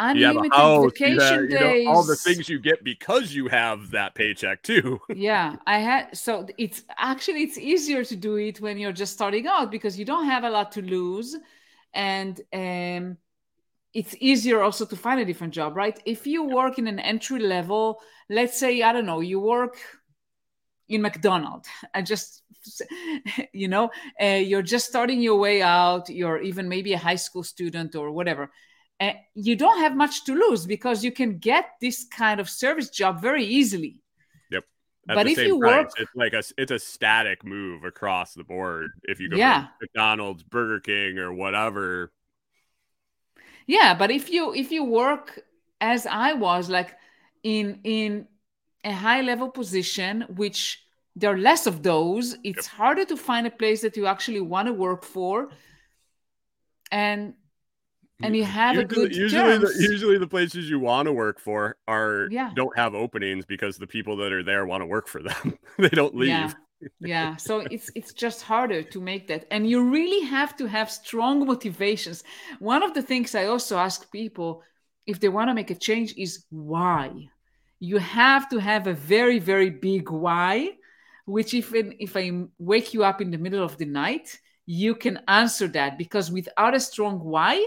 [0.00, 1.84] unlimited house, vacation have, days.
[1.84, 5.00] know, all the things you get because you have that paycheck too.
[5.14, 9.46] yeah, I had so it's actually it's easier to do it when you're just starting
[9.46, 11.36] out because you don't have a lot to lose,
[11.94, 13.16] and um,
[13.94, 16.00] it's easier also to find a different job, right?
[16.04, 19.76] If you work in an entry level, let's say I don't know, you work
[20.88, 21.68] in McDonald's.
[21.94, 22.42] I just,
[23.52, 23.90] you know,
[24.20, 26.08] uh, you're just starting your way out.
[26.08, 28.50] You're even maybe a high school student or whatever.
[29.00, 32.90] Uh, you don't have much to lose because you can get this kind of service
[32.90, 34.00] job very easily.
[35.08, 38.44] At But if you price, work- it's like a it's a static move across the
[38.44, 38.90] board.
[39.02, 39.66] If you go Yeah.
[39.80, 42.12] McDonald's, Burger King, or whatever,
[43.66, 45.40] Yeah, but if you if you work
[45.80, 46.94] as I was, like
[47.42, 48.28] in in
[48.84, 50.82] a high level position, which
[51.14, 54.66] there are less of those, it's harder to find a place that you actually want
[54.66, 55.50] to work for,
[56.90, 57.34] and
[58.22, 61.40] and you have a usually, good usually the, usually the places you want to work
[61.40, 62.50] for are Yeah.
[62.54, 65.58] don't have openings because the people that are there want to work for them.
[65.78, 66.30] they don't leave.
[66.30, 66.52] Yeah.
[67.00, 69.46] yeah so it's it's just harder to make that.
[69.50, 72.22] And you really have to have strong motivations.
[72.58, 74.62] One of the things i also ask people
[75.06, 77.10] if they want to make a change is why
[77.82, 80.70] you have to have a very very big why
[81.26, 85.20] which if if i wake you up in the middle of the night you can
[85.28, 87.64] answer that because without a strong why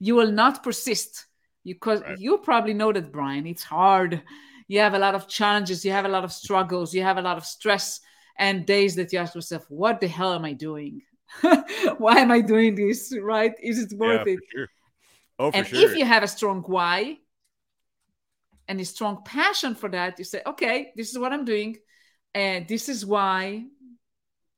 [0.00, 1.26] you will not persist
[1.64, 2.18] You because Right.
[2.18, 4.22] you probably know that brian it's hard
[4.68, 7.22] you have a lot of challenges you have a lot of struggles you have a
[7.22, 8.00] lot of stress
[8.38, 11.02] and days that you ask yourself what the hell am i doing
[11.98, 14.68] why am i doing this right is it Yeah, worth for it sure.
[15.38, 15.84] Oh, for and sure.
[15.84, 17.18] if you have a strong why
[18.72, 21.76] and a strong passion for that you say okay this is what i'm doing
[22.34, 23.62] and this is why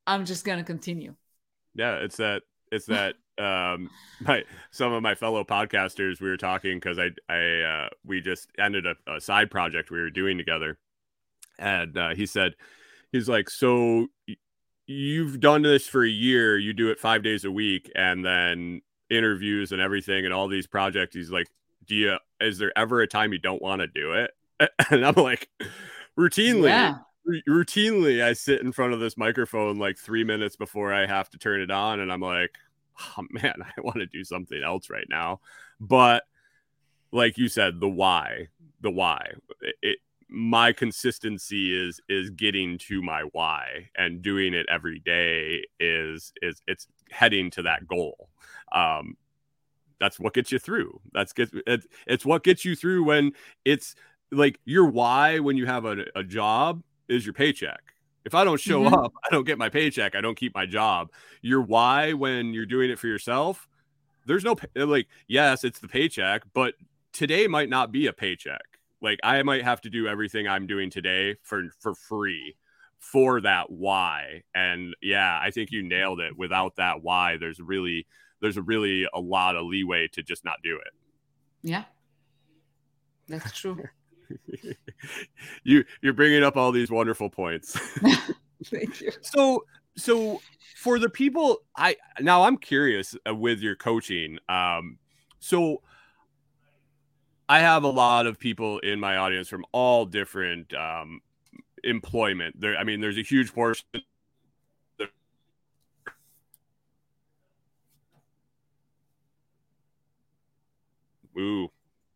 [0.07, 1.15] i'm just going to continue
[1.75, 6.79] yeah, it's that it's that um my some of my fellow podcasters we were talking
[6.79, 10.79] because I I uh we just ended a, a side project we were doing together.
[11.59, 12.55] And uh, he said
[13.13, 14.09] he's like, So
[14.87, 18.83] you've done this for a year, you do it five days a week, and then
[19.11, 21.15] interviews and everything and all these projects.
[21.15, 21.49] He's like,
[21.87, 24.31] Do you is there ever a time you don't want to do it?
[24.91, 25.49] And I'm like,
[26.17, 30.93] routinely, yeah r- routinely I sit in front of this microphone like three minutes before
[30.93, 32.57] I have to turn it on, and I'm like,
[33.19, 35.41] oh man, I want to do something else right now.
[35.81, 36.25] But
[37.13, 38.49] like you said, the why,
[38.81, 44.67] the why, it, it my consistency is is getting to my why and doing it
[44.69, 48.29] every day is is it's heading to that goal.
[48.73, 49.17] Um,
[50.05, 51.01] that's what gets you through.
[51.13, 53.33] That's gets it's, it's what gets you through when
[53.65, 53.95] it's
[54.31, 57.81] like your why when you have a, a job is your paycheck.
[58.25, 59.05] If I don't show Mhm.
[59.05, 60.15] up, I don't get my paycheck.
[60.15, 61.11] I don't keep my job.
[61.43, 63.67] Your why when you're doing it for yourself,
[64.27, 66.75] there's no like yes, it's the paycheck, but
[67.13, 68.63] today might not be a paycheck.
[69.01, 72.57] Like I might have to do everything I'm doing today for for free
[72.99, 74.43] for that why.
[74.55, 76.37] And yeah, I think you nailed it.
[76.37, 78.07] Without that why, there's really
[78.45, 80.93] there's a really a lot of leeway to just not do it.
[81.63, 81.85] yeah
[83.29, 83.83] that's true
[85.65, 87.79] you you're bringing up all these wonderful points.
[88.67, 89.11] Thank you.
[89.21, 89.65] so
[89.97, 90.41] so
[90.77, 94.39] for the people I now I'm curious uh, with your coaching.
[94.49, 94.99] Um
[95.41, 95.83] so
[97.49, 101.21] I have a lot of people in my audience from all different um
[101.85, 102.59] employment.
[102.61, 103.85] There I mean there's a huge portion
[111.39, 111.69] Ooh,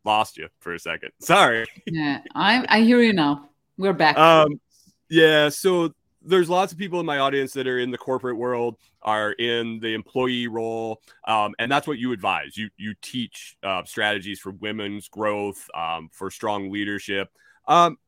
[0.04, 1.11] lost you for a second.
[1.20, 1.66] Sorry.
[1.87, 3.48] Yeah, I I hear you now.
[3.76, 4.18] We're back.
[4.18, 4.61] Um,
[5.09, 5.48] yeah.
[5.48, 9.33] So there's lots of people in my audience that are in the corporate world, are
[9.33, 12.57] in the employee role, um, and that's what you advise.
[12.57, 17.31] You you teach uh, strategies for women's growth, um, for strong leadership.
[17.66, 17.98] Um,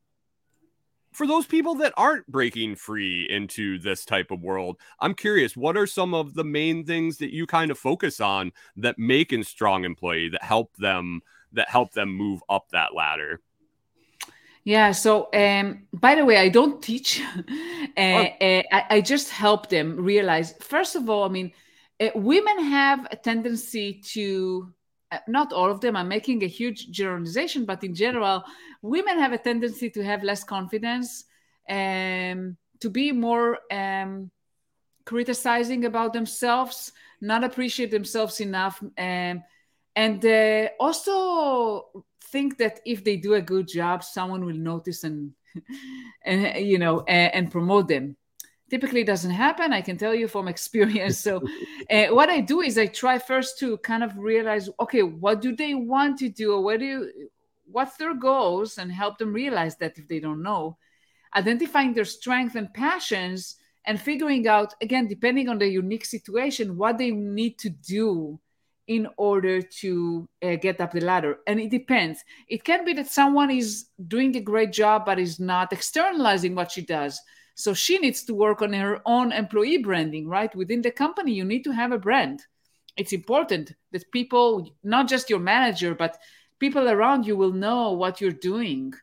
[1.12, 5.76] for those people that aren't breaking free into this type of world, I'm curious, what
[5.76, 9.42] are some of the main things that you kind of focus on that make a
[9.42, 13.40] strong employee that help them that help them move up that ladder?
[14.64, 14.92] Yeah.
[14.92, 17.20] So, um, by the way, I don't teach.
[17.20, 17.42] uh,
[17.96, 18.02] oh.
[18.02, 20.52] uh, I, I, just help them realize.
[20.60, 21.52] First of all, I mean,
[21.98, 24.72] uh, women have a tendency to.
[25.26, 25.96] Not all of them.
[25.96, 28.44] I'm making a huge generalization, but in general,
[28.82, 31.24] women have a tendency to have less confidence
[31.68, 34.30] um, to be more um,
[35.04, 39.42] criticizing about themselves, not appreciate themselves enough, um,
[39.96, 45.32] and uh, also think that if they do a good job, someone will notice and
[46.24, 48.16] and you know and, and promote them.
[48.70, 49.72] Typically, doesn't happen.
[49.72, 51.18] I can tell you from experience.
[51.18, 51.42] So,
[51.90, 55.54] uh, what I do is I try first to kind of realize, okay, what do
[55.54, 57.28] they want to do, or what do you,
[57.70, 60.76] what's their goals and help them realize that if they don't know
[61.34, 63.56] identifying their strengths and passions
[63.86, 68.38] and figuring out again depending on the unique situation what they need to do
[68.88, 73.06] in order to uh, get up the ladder and it depends it can be that
[73.06, 77.20] someone is doing a great job but is not externalizing what she does
[77.54, 80.54] so she needs to work on her own employee branding right?
[80.54, 82.42] Within the company you need to have a brand.
[82.96, 86.18] It's important that people not just your manager but
[86.58, 88.94] people around you will know what you're doing.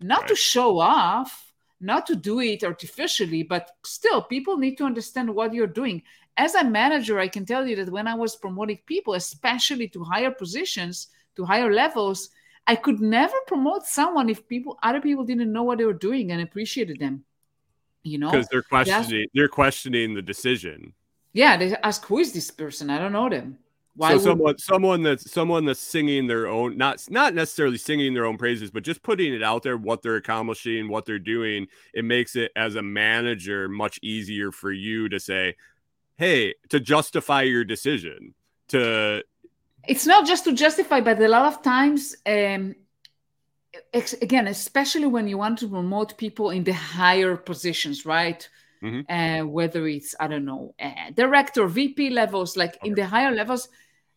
[0.00, 0.28] Not right.
[0.28, 5.52] to show off not to do it artificially but still people need to understand what
[5.52, 6.02] you're doing.
[6.36, 10.02] As a manager i can tell you that when i was promoting people especially to
[10.02, 12.30] higher positions to higher levels
[12.66, 16.32] i could never promote someone if people other people didn't know what they were doing
[16.32, 17.24] and appreciated them
[18.04, 18.30] you know?
[18.30, 20.92] Because they're questioning they're questioning the decision.
[21.32, 22.90] Yeah they ask who is this person?
[22.90, 23.58] I don't know them.
[23.96, 24.24] Why so would...
[24.24, 28.70] someone someone that's someone that's singing their own not not necessarily singing their own praises,
[28.70, 32.52] but just putting it out there what they're accomplishing, what they're doing, it makes it
[32.56, 35.56] as a manager much easier for you to say,
[36.16, 38.34] hey, to justify your decision.
[38.68, 39.22] To
[39.86, 42.74] it's not just to justify, but a lot of times um
[43.92, 48.48] again, especially when you want to promote people in the higher positions, right?
[48.82, 49.10] Mm-hmm.
[49.10, 52.88] Uh, whether it's I don't know, uh, director, VP levels, like okay.
[52.88, 53.68] in the higher levels,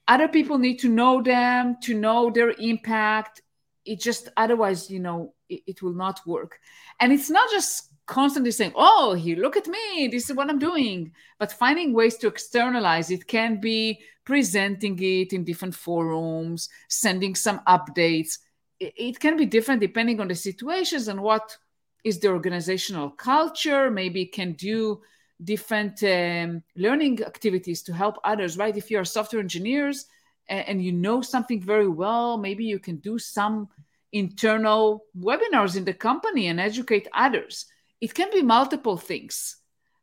[0.08, 3.42] other people need to know them to know their impact
[3.88, 6.60] it just otherwise you know it, it, will not work
[7.00, 10.60] and it's not just constantly saying oh here look at me this is what i'm
[10.60, 17.34] doing but finding ways to externalize it can be presenting it in different forums sending
[17.34, 18.38] some updates
[18.80, 21.58] it, can be different depending on the situations and what
[22.04, 25.02] is the organizational culture maybe can do
[25.44, 28.76] different um, learning activities to help others, right?
[28.76, 30.06] If you're software engineers
[30.50, 33.68] and, and you know something very well, maybe you can do some
[34.12, 37.66] internal webinars in the company and educate others.
[38.02, 39.58] It can be multiple things,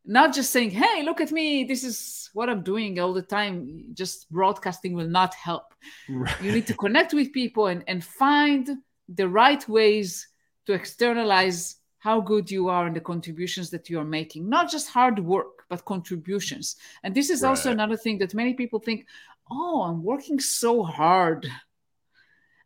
[0.05, 3.87] not just saying, hey, look at me, this is what I'm doing all the time.
[3.95, 5.75] Just broadcasting will not help.
[6.09, 6.43] Right.
[6.43, 8.69] You need to connect with people and, and find
[9.09, 10.29] the right ways
[10.67, 14.89] to externalize how good you are and the contributions that you are making not just
[14.89, 17.49] hard work but contributions and this is right.
[17.49, 19.07] also another thing that many people think
[19.51, 21.47] oh i'm working so hard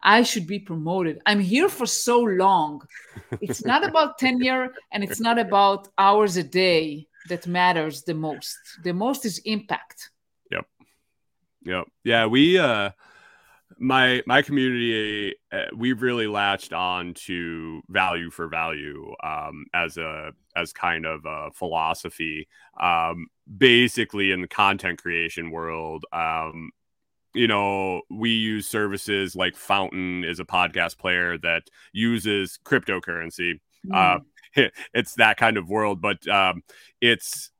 [0.03, 2.83] i should be promoted i'm here for so long
[3.41, 8.59] it's not about tenure and it's not about hours a day that matters the most.
[8.83, 10.11] The most is impact.
[10.51, 10.67] Yep.
[11.65, 11.85] Yep.
[12.05, 12.91] Yeah we uh
[13.79, 20.33] my my community uh, we've really latched on to value for value um, as a
[20.57, 22.49] as kind of a philosophy.
[22.81, 23.27] Um,
[23.57, 26.71] basically in the content creation world um,
[27.35, 33.61] you know we use services like fountain is a podcast player that uses cryptocurrency.
[33.87, 33.95] Mm.
[33.95, 34.19] uh,
[34.95, 36.63] it's that kind of world but um,
[37.01, 37.51] it's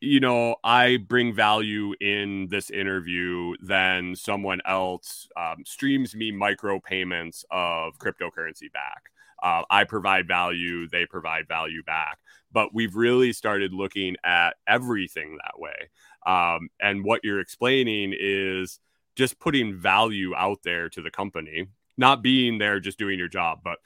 [0.00, 6.78] you know, I bring value in this interview, then someone else um, streams me micro
[6.80, 9.10] payments of cryptocurrency back.
[9.42, 12.18] uh, I provide value, they provide value back.
[12.52, 15.90] But we've really started looking at everything that way.
[16.26, 18.80] Um, and what you're explaining is
[19.16, 23.60] just putting value out there to the company, not being there just doing your job,
[23.62, 23.78] but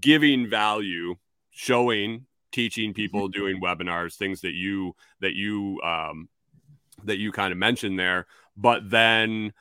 [0.00, 1.16] giving value,
[1.50, 3.38] showing, teaching people, mm-hmm.
[3.38, 6.28] doing webinars, things that you that you um,
[7.04, 8.26] that you kind of mentioned there.
[8.56, 9.52] But then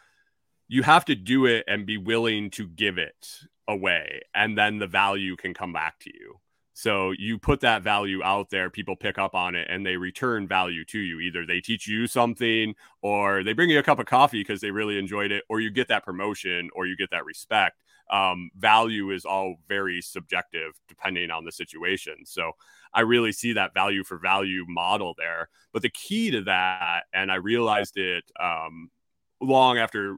[0.68, 3.28] you have to do it and be willing to give it
[3.68, 6.40] away, and then the value can come back to you.
[6.80, 10.48] So you put that value out there, people pick up on it and they return
[10.48, 11.20] value to you.
[11.20, 14.72] Either they teach you something or they bring you a cup of coffee because they
[14.72, 17.84] really enjoyed it, or you get that promotion or you get that respect.
[18.10, 22.26] Um, value is all very subjective depending on the situation.
[22.26, 22.54] So
[22.94, 25.50] I really see that value for value model there.
[25.74, 28.90] But the key to that, and I realized it um,
[29.40, 30.18] long after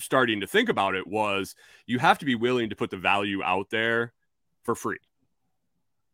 [0.00, 1.54] starting to think about it, was
[1.86, 4.12] you have to be willing to put the value out there
[4.62, 4.98] for free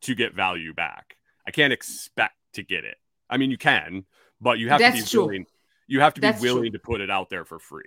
[0.03, 1.17] to get value back.
[1.47, 2.97] I can't expect to get it.
[3.29, 4.05] I mean, you can,
[4.41, 5.21] but you have That's to be true.
[5.27, 5.47] willing.
[5.87, 6.71] You have to be That's willing true.
[6.73, 7.85] to put it out there for free.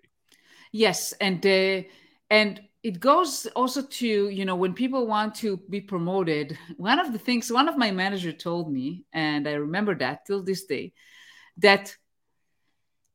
[0.71, 1.87] Yes, and uh,
[2.29, 6.57] and it goes also to you know when people want to be promoted.
[6.77, 10.43] One of the things one of my manager told me, and I remember that till
[10.43, 10.93] this day,
[11.57, 11.95] that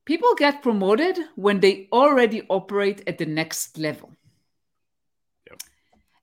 [0.06, 4.10] people get promoted when they already operate at the next level
[5.46, 5.56] Yeah.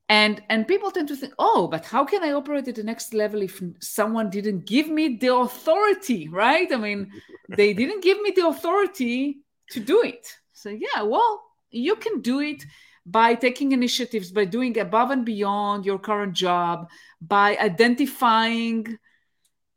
[0.10, 3.14] and and people tend to think oh but how can i operate at the next
[3.14, 7.12] level if someone didn't give me the authority right i mean
[7.58, 9.38] they didn't give me the authority
[9.70, 12.64] to do it so yeah well you can do it
[13.06, 16.90] by taking initiatives by doing above and beyond your current job
[17.22, 18.98] by identifying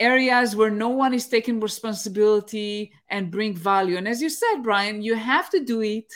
[0.00, 3.96] areas where no one is taking responsibility and bring value.
[3.96, 6.12] And as you said brian you have to do it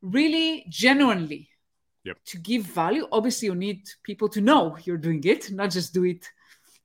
[0.00, 1.48] really genuinely
[2.04, 2.18] yep.
[2.26, 3.06] to give value.
[3.10, 6.28] Obviously you need people to know you're doing it not just do it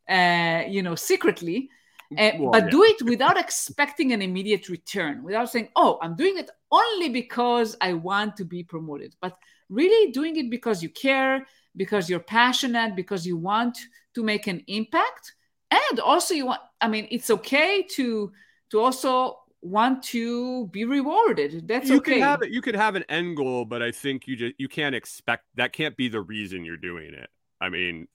[0.09, 1.69] uh, you know secretly
[2.17, 2.69] uh, well, but yeah.
[2.69, 7.75] do it without expecting an immediate return without saying oh i'm doing it only because
[7.81, 9.37] i want to be promoted but
[9.69, 11.45] really doing it because you care
[11.75, 13.77] because you're passionate because you want
[14.13, 15.33] to make an impact
[15.71, 18.31] and also you want i mean it's okay to
[18.69, 21.67] to also want to be rewarded.
[21.67, 22.13] That's you okay.
[22.13, 22.51] Could have it.
[22.51, 25.73] You could have an end goal, but I think you just you can't expect that
[25.73, 27.29] can't be the reason you're doing it.
[27.59, 28.07] I mean,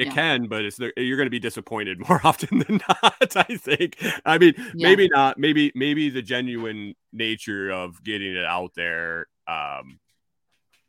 [0.00, 0.14] it yeah.
[0.14, 3.36] can, but it's you're going to be disappointed more often than not.
[3.36, 3.96] I think.
[4.24, 4.88] I mean, yeah.
[4.88, 5.38] maybe not.
[5.38, 10.00] Maybe maybe the genuine nature of getting it out there um,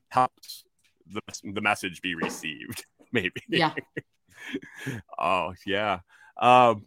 [0.09, 0.63] helps
[1.07, 2.85] the the message be received.
[3.13, 3.41] Maybe.
[3.49, 3.73] Yeah.
[5.19, 5.99] oh yeah.
[6.37, 6.85] Um,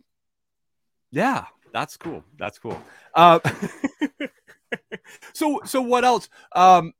[1.10, 1.44] yeah
[1.74, 2.24] that's cool.
[2.38, 2.80] That's cool.
[3.14, 3.40] Uh,
[5.34, 6.30] so so what else?
[6.54, 6.94] Um,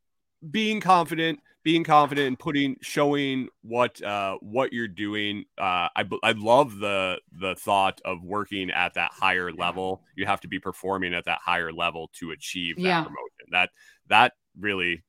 [0.51, 6.33] being confident, being confident and putting showing what uh what you're doing uh i i
[6.33, 10.03] love the the thought of working at that higher level.
[10.15, 13.03] You have to be performing at that higher level to achieve that yeah.
[13.03, 13.49] promotion.
[13.51, 13.71] That
[14.09, 15.03] that really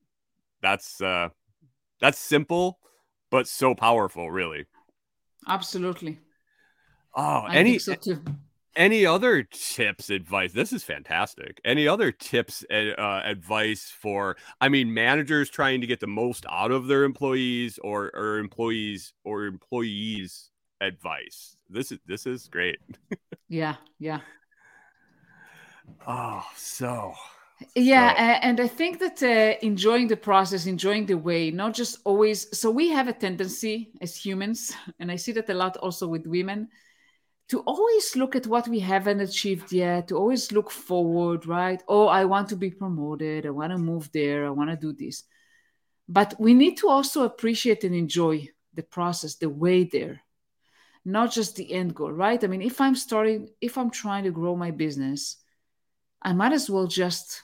[0.61, 1.29] that's uh
[1.99, 2.79] that's simple
[3.29, 4.65] but so powerful really.
[5.47, 6.19] Absolutely.
[7.15, 7.95] Oh I any so
[8.75, 14.93] any other tips advice this is fantastic any other tips uh, advice for i mean
[14.93, 20.51] managers trying to get the most out of their employees or or employees or employees
[20.81, 22.79] advice this is this is great
[23.49, 24.19] yeah yeah
[26.07, 27.13] oh so
[27.75, 28.19] yeah so.
[28.19, 32.69] and i think that uh, enjoying the process enjoying the way not just always so
[32.69, 36.67] we have a tendency as humans and i see that a lot also with women
[37.49, 41.81] to always look at what we haven't achieved yet, to always look forward, right?
[41.87, 43.45] Oh, I want to be promoted.
[43.45, 44.45] I want to move there.
[44.45, 45.23] I want to do this.
[46.07, 50.21] But we need to also appreciate and enjoy the process, the way there,
[51.03, 52.43] not just the end goal, right?
[52.43, 55.37] I mean, if I'm starting, if I'm trying to grow my business,
[56.21, 57.43] I might as well just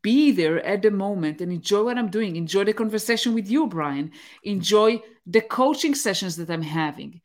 [0.00, 2.36] be there at the moment and enjoy what I'm doing.
[2.36, 4.12] Enjoy the conversation with you, Brian.
[4.44, 7.20] Enjoy the coaching sessions that I'm having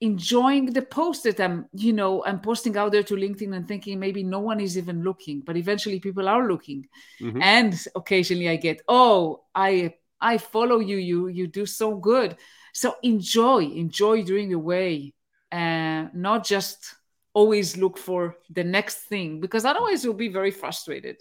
[0.00, 3.98] enjoying the post that I'm, you know, I'm posting out there to LinkedIn and thinking
[3.98, 6.86] maybe no one is even looking, but eventually people are looking.
[7.20, 7.42] Mm-hmm.
[7.42, 12.36] And occasionally I get, oh, I I follow you, you you do so good.
[12.72, 15.12] So enjoy, enjoy doing the way,
[15.50, 16.94] and uh, not just
[17.32, 21.16] always look for the next thing because otherwise you'll be very frustrated.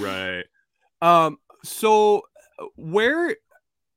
[0.00, 0.44] right.
[1.00, 1.38] Um.
[1.62, 2.22] So
[2.76, 3.36] where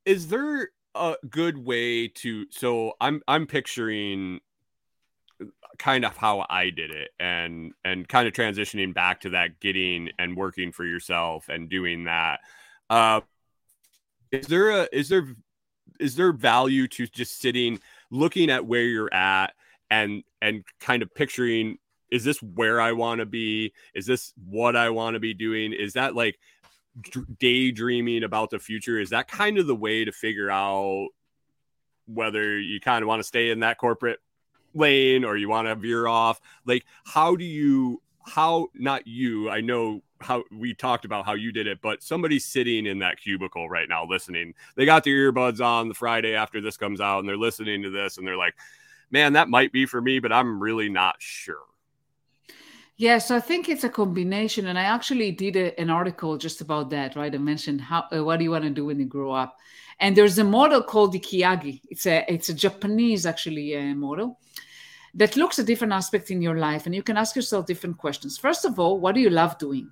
[0.05, 4.39] is there a good way to so i'm i'm picturing
[5.77, 10.09] kind of how i did it and and kind of transitioning back to that getting
[10.17, 12.39] and working for yourself and doing that
[12.89, 13.21] uh
[14.31, 15.27] is there a is there
[15.99, 17.79] is there value to just sitting
[18.11, 19.53] looking at where you're at
[19.89, 21.77] and and kind of picturing
[22.09, 23.73] is this where I want to be?
[23.93, 25.73] Is this what I want to be doing?
[25.73, 26.39] Is that like
[27.39, 28.99] daydreaming about the future?
[28.99, 31.09] Is that kind of the way to figure out
[32.05, 34.19] whether you kind of want to stay in that corporate
[34.73, 36.39] lane or you want to veer off?
[36.65, 41.51] Like, how do you, how, not you, I know how we talked about how you
[41.51, 44.53] did it, but somebody's sitting in that cubicle right now listening.
[44.75, 47.89] They got their earbuds on the Friday after this comes out and they're listening to
[47.89, 48.55] this and they're like,
[49.11, 51.57] man, that might be for me, but I'm really not sure.
[52.99, 56.89] Yes, I think it's a combination, and I actually did a, an article just about
[56.89, 57.15] that.
[57.15, 59.57] Right, I mentioned how uh, what do you want to do when you grow up,
[59.99, 61.79] and there's a model called Ikigai.
[61.91, 64.39] It's a it's a Japanese actually uh, model
[65.13, 68.39] that looks at different aspects in your life, and you can ask yourself different questions.
[68.39, 69.91] First of all, what do you love doing?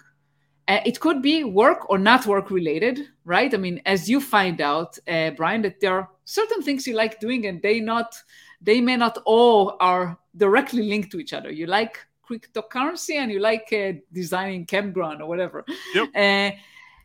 [0.68, 3.54] Uh, it could be work or not work related, right?
[3.54, 7.20] I mean, as you find out, uh, Brian, that there are certain things you like
[7.20, 8.16] doing, and they not
[8.62, 11.52] they may not all are directly linked to each other.
[11.52, 15.66] You like cryptocurrency and you like uh, designing campground or whatever.
[15.94, 16.10] Yep.
[16.16, 16.52] Uh,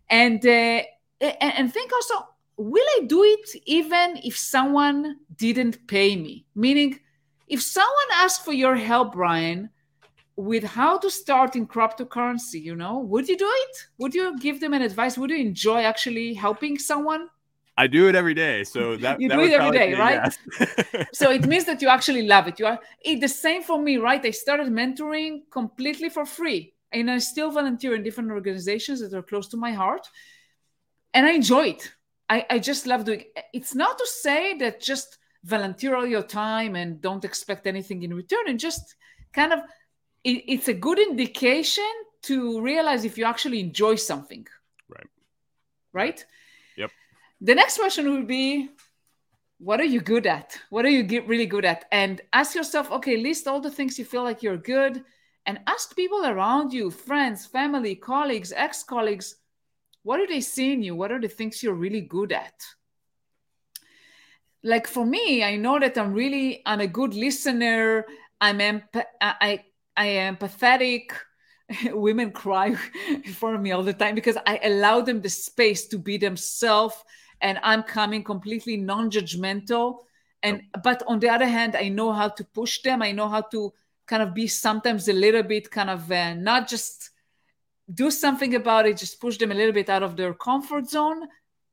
[0.08, 0.82] and uh,
[1.20, 6.46] and think also, will I do it even if someone didn't pay me?
[6.54, 7.00] Meaning,
[7.48, 9.70] if someone asked for your help, Brian,
[10.36, 13.76] with how to start in cryptocurrency, you know, would you do it?
[13.98, 15.18] Would you give them an advice?
[15.18, 17.28] Would you enjoy actually helping someone?
[17.76, 18.64] I do it every day.
[18.64, 20.32] So that you that do it every day, right?
[20.58, 21.06] Yes.
[21.12, 22.58] so it means that you actually love it.
[22.58, 24.24] You are it, the same for me, right?
[24.24, 29.22] I started mentoring completely for free, and I still volunteer in different organizations that are
[29.22, 30.06] close to my heart,
[31.14, 31.92] and I enjoy it.
[32.28, 33.20] I, I just love doing.
[33.20, 33.44] It.
[33.52, 38.14] It's not to say that just volunteer all your time and don't expect anything in
[38.14, 38.94] return, and just
[39.32, 39.60] kind of
[40.24, 41.90] it, it's a good indication
[42.22, 44.46] to realize if you actually enjoy something.
[44.88, 45.06] Right.
[45.92, 46.26] Right.
[47.40, 48.68] The next question would be
[49.58, 50.58] what are you good at?
[50.70, 51.84] What are you really good at?
[51.92, 55.04] And ask yourself okay list all the things you feel like you're good
[55.46, 59.36] and ask people around you friends family colleagues ex-colleagues
[60.02, 60.96] what do they see in you?
[60.96, 62.54] What are the things you're really good at?
[64.62, 68.06] Like for me i know that i'm really i'm a good listener.
[68.40, 69.62] I'm emp- i
[69.96, 71.12] i am empathetic.
[71.92, 72.74] Women cry
[73.34, 76.96] for me all the time because I allow them the space to be themselves
[77.40, 79.98] and I'm coming completely non-judgmental.
[80.42, 83.02] And but on the other hand, I know how to push them.
[83.02, 83.72] I know how to
[84.06, 87.10] kind of be sometimes a little bit kind of uh, not just
[87.92, 91.24] do something about it, just push them a little bit out of their comfort zone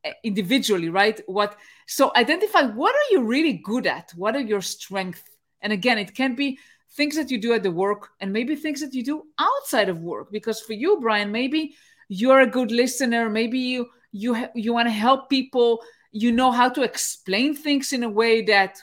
[0.06, 1.22] uh, individually, right?
[1.28, 1.58] What
[1.88, 4.12] so identify what are you really good at?
[4.16, 5.24] What are your strengths?
[5.62, 6.60] And again, it can be
[6.92, 10.02] things that you do at the work and maybe things that you do outside of
[10.02, 11.76] work because for you brian maybe
[12.10, 15.82] you're a good listener maybe you you ha- you want to help people
[16.12, 18.80] you know how to explain things in a way that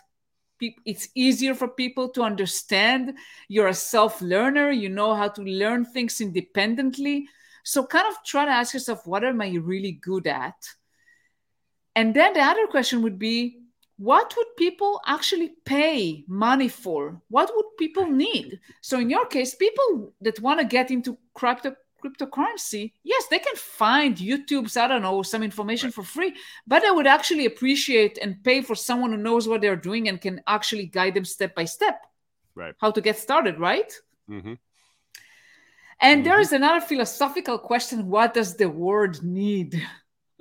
[0.59, 3.16] pe- it's easier for people to understand
[3.49, 7.27] you're a self learner you know how to learn things independently
[7.62, 10.57] so kind of try to ask yourself what am i really good at
[11.97, 13.64] and then the other question would be
[13.97, 17.20] what would people actually pay money for?
[17.29, 18.61] What would people need?
[18.81, 23.57] So in your case, people that want to get into crypto cryptocurrency, yes, they can
[23.57, 25.94] find YouTube's, I don't know, some information right.
[25.94, 26.34] for free,
[26.66, 30.20] but they would actually appreciate and pay for someone who knows what they're doing and
[30.20, 32.00] can actually guide them step by step.
[32.55, 32.74] Right.
[32.78, 33.92] How to get started, right?
[34.28, 34.55] Mm-hmm.
[36.00, 36.22] And mm-hmm.
[36.24, 39.80] there is another philosophical question what does the world need?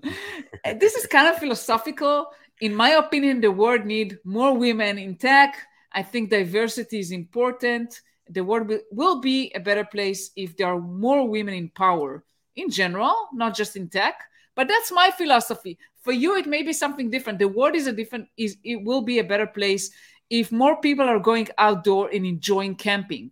[0.65, 2.27] this is kind of philosophical
[2.63, 5.57] in my opinion, the world need more women in tech.
[5.91, 7.99] I think diversity is important.
[8.33, 12.23] The world will be a better place if there are more women in power
[12.55, 14.15] in general, not just in tech.
[14.55, 15.77] But that's my philosophy.
[16.01, 17.39] For you, it may be something different.
[17.39, 18.27] The world is a different.
[18.37, 19.91] Is it will be a better place
[20.29, 23.31] if more people are going outdoor and enjoying camping,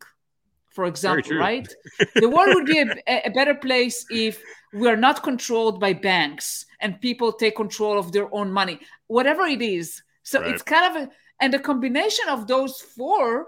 [0.70, 1.68] for example, right?
[2.16, 4.41] the world would be a, a better place if
[4.74, 9.43] we are not controlled by banks and people take control of their own money whatever
[9.43, 10.52] it is so right.
[10.52, 13.47] it's kind of a and the combination of those four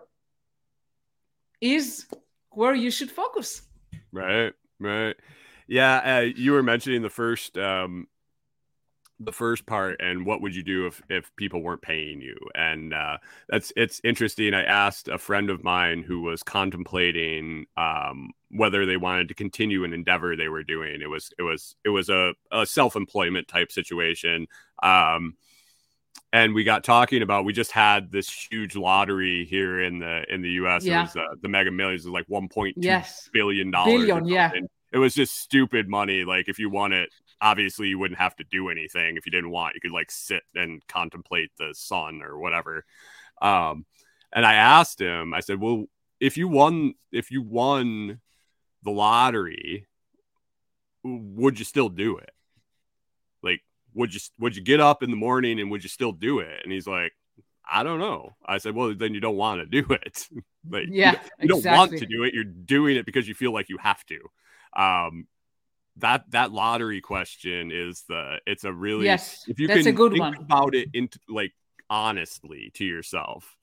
[1.64, 2.06] is
[2.50, 3.62] where you should focus.
[4.12, 5.16] Right right.
[5.68, 8.08] Yeah uh, you were mentioning the first um
[9.20, 12.36] the first part and what would you do if if people weren't paying you?
[12.56, 14.54] And uh, that's it's interesting.
[14.54, 19.84] I asked a friend of mine who was contemplating um, whether they wanted to continue
[19.84, 21.02] an endeavor they were doing.
[21.02, 24.48] It was it was it was a, a self-employment type situation.
[24.82, 25.36] Um,
[26.32, 30.42] and we got talking about we just had this huge lottery here in the in
[30.42, 31.00] the us yeah.
[31.00, 33.30] it was uh, the mega millions was like 1.2 yes.
[33.34, 34.52] billion dollars billion yeah
[34.92, 37.10] it was just stupid money like if you won it
[37.44, 39.76] obviously you wouldn't have to do anything if you didn't want.
[39.76, 42.86] You could like sit and contemplate the sun or whatever.
[43.42, 43.86] Um,
[44.32, 45.86] and I asked him, I said, well,
[46.20, 48.22] if you won, if you won
[48.84, 49.88] the lottery,
[51.04, 52.32] would you still do it?
[53.44, 53.62] Like,
[53.94, 56.62] would you would you get up in the morning and would you still do it?
[56.64, 57.14] And he's like,
[57.70, 58.32] I don't know.
[58.46, 60.28] I said, well, then you don't want to do it.
[60.70, 62.34] like, yeah, you, you don't want to do it.
[62.34, 64.20] You're doing it because you feel like you have to.
[64.76, 65.28] Um,
[65.98, 69.92] that that lottery question is the it's a really yes if you that's can a
[69.92, 71.54] good think one about it into like
[71.90, 73.56] honestly to yourself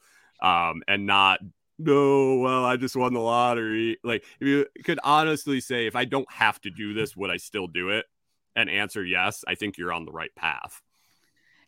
[0.43, 1.41] um and not
[1.79, 6.05] no well i just won the lottery like if you could honestly say if i
[6.05, 8.07] don't have to do this would i still do it
[8.57, 10.81] and answer yes i think you're on the right path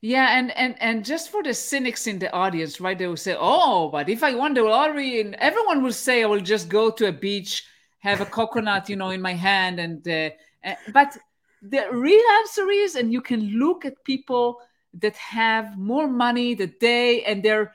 [0.01, 3.37] yeah and and and just for the cynics in the audience right they will say
[3.39, 6.91] oh but if i won the lottery and everyone will say i will just go
[6.91, 7.65] to a beach
[8.01, 10.31] have a coconut you know in my hand and uh,
[10.65, 11.17] uh, but
[11.63, 14.61] the real answer is, and you can look at people
[14.95, 17.73] that have more money that they and their,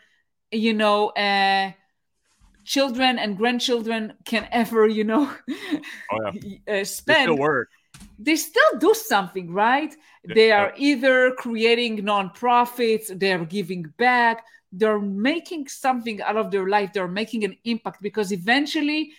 [0.51, 1.72] you know, uh,
[2.66, 5.34] children and grandchildren can ever, you know,
[6.12, 6.58] oh, yeah.
[6.82, 7.18] uh, spend.
[7.18, 7.70] They still work.
[8.20, 9.95] They still do something, right?
[10.26, 10.34] Yeah.
[10.34, 16.93] They are either creating nonprofits, they're giving back, they're making something out of their life,
[16.93, 19.12] they're making an impact because eventually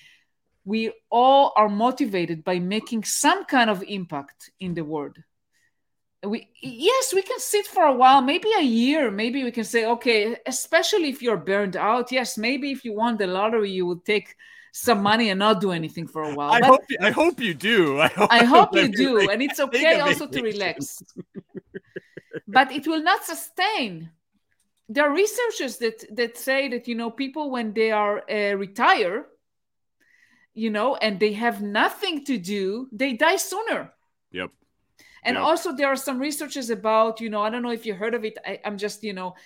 [0.64, 5.16] we all are motivated by making some kind of impact in the world
[6.24, 9.86] we yes we can sit for a while maybe a year maybe we can say
[9.86, 14.04] okay especially if you're burned out yes maybe if you won the lottery you would
[14.04, 14.34] take
[14.80, 17.54] some money and not do anything for a while i, hope, you, I hope you
[17.54, 21.02] do i hope, I hope you do and it's okay also to relax
[22.48, 24.10] but it will not sustain
[24.88, 29.26] there are researchers that that say that you know people when they are uh, retire
[30.58, 33.94] you know, and they have nothing to do, they die sooner.
[34.32, 34.50] Yep.
[35.22, 35.44] And yep.
[35.44, 38.24] also, there are some researches about, you know, I don't know if you heard of
[38.24, 38.36] it.
[38.44, 39.36] I, I'm just, you know,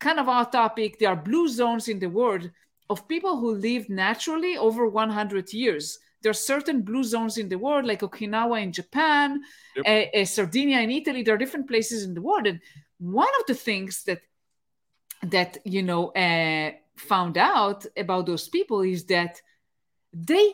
[0.00, 0.98] kind of off topic.
[0.98, 2.50] There are blue zones in the world
[2.90, 5.98] of people who live naturally over 100 years.
[6.22, 9.40] There are certain blue zones in the world, like Okinawa in Japan,
[9.76, 10.10] yep.
[10.14, 11.22] uh, uh, Sardinia in Italy.
[11.22, 12.60] There are different places in the world, and
[12.98, 14.20] one of the things that
[15.22, 19.40] that you know uh, found out about those people is that
[20.12, 20.52] they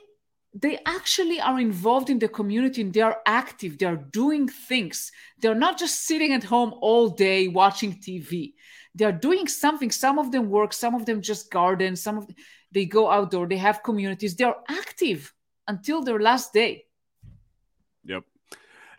[0.55, 5.11] they actually are involved in the community and they are active they are doing things
[5.41, 8.53] they're not just sitting at home all day watching tv
[8.95, 9.91] they're doing something.
[9.91, 12.37] Some of them work some of them just garden some of them,
[12.73, 14.37] they go outdoor they have communities.
[14.37, 15.33] They're active
[15.67, 16.87] until their last day.
[18.05, 18.25] Yep.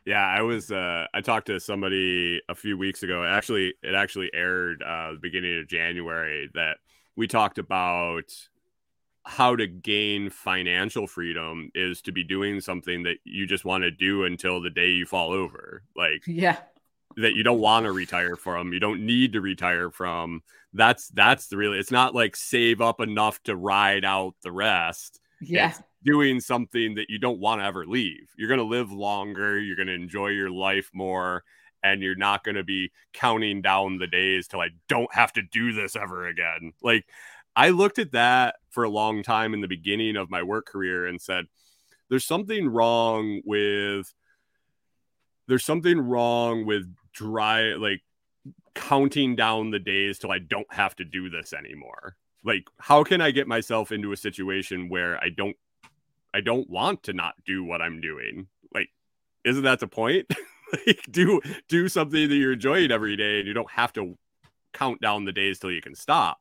[0.05, 3.23] Yeah i was uh i talked to somebody a few weeks ago.
[3.23, 6.77] Actually it actually aired uh the beginning of january that
[7.15, 8.31] we talked about
[9.25, 13.89] how to gain financial freedom is to be doing something that you just want to
[13.89, 15.81] do until the day you fall over.
[15.95, 16.57] Like, yeah,
[17.17, 20.41] that you don't want to retire from, you don't need to retire from.
[20.73, 21.79] That's that's the really.
[21.79, 25.21] It's not like save up enough to ride out the rest.
[25.41, 25.69] Yeah.
[25.69, 28.29] It's doing something that you don't want to ever leave.
[28.37, 31.43] You're going to live longer, you're going to enjoy your life more
[31.83, 35.41] and you're not going to be counting down the days till I don't have to
[35.41, 36.73] do this ever again.
[36.81, 37.05] Like
[37.55, 41.05] I looked at that for a long time in the beginning of my work career
[41.05, 41.45] and said,
[42.09, 44.13] there's something wrong with
[45.47, 48.01] there's something wrong with dry like
[48.75, 52.15] counting down the days till I don't have to do this anymore.
[52.43, 55.55] Like how can I get myself into a situation where I don't
[56.33, 58.47] I don't want to not do what I'm doing?
[58.73, 58.89] Like
[59.43, 60.29] isn't that the point?
[60.87, 64.17] like do do something that you're enjoying every day and you don't have to
[64.73, 66.39] count down the days till you can stop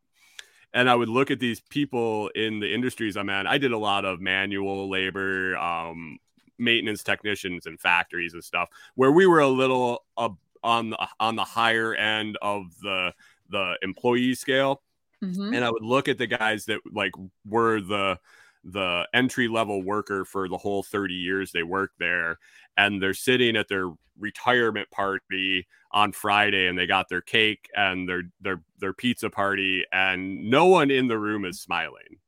[0.74, 3.46] and I would look at these people in the industries I'm in.
[3.46, 6.18] I did a lot of manual labor, um,
[6.58, 10.30] maintenance technicians and factories and stuff, where we were a little uh,
[10.64, 13.12] on the on the higher end of the
[13.50, 14.82] the employee scale.
[15.22, 15.54] Mm-hmm.
[15.54, 17.12] And I would look at the guys that like
[17.46, 18.18] were the
[18.64, 22.38] the entry level worker for the whole 30 years they worked there
[22.78, 28.08] and they're sitting at their retirement party on Friday and they got their cake and
[28.08, 32.18] their their their pizza party and no one in the room is smiling.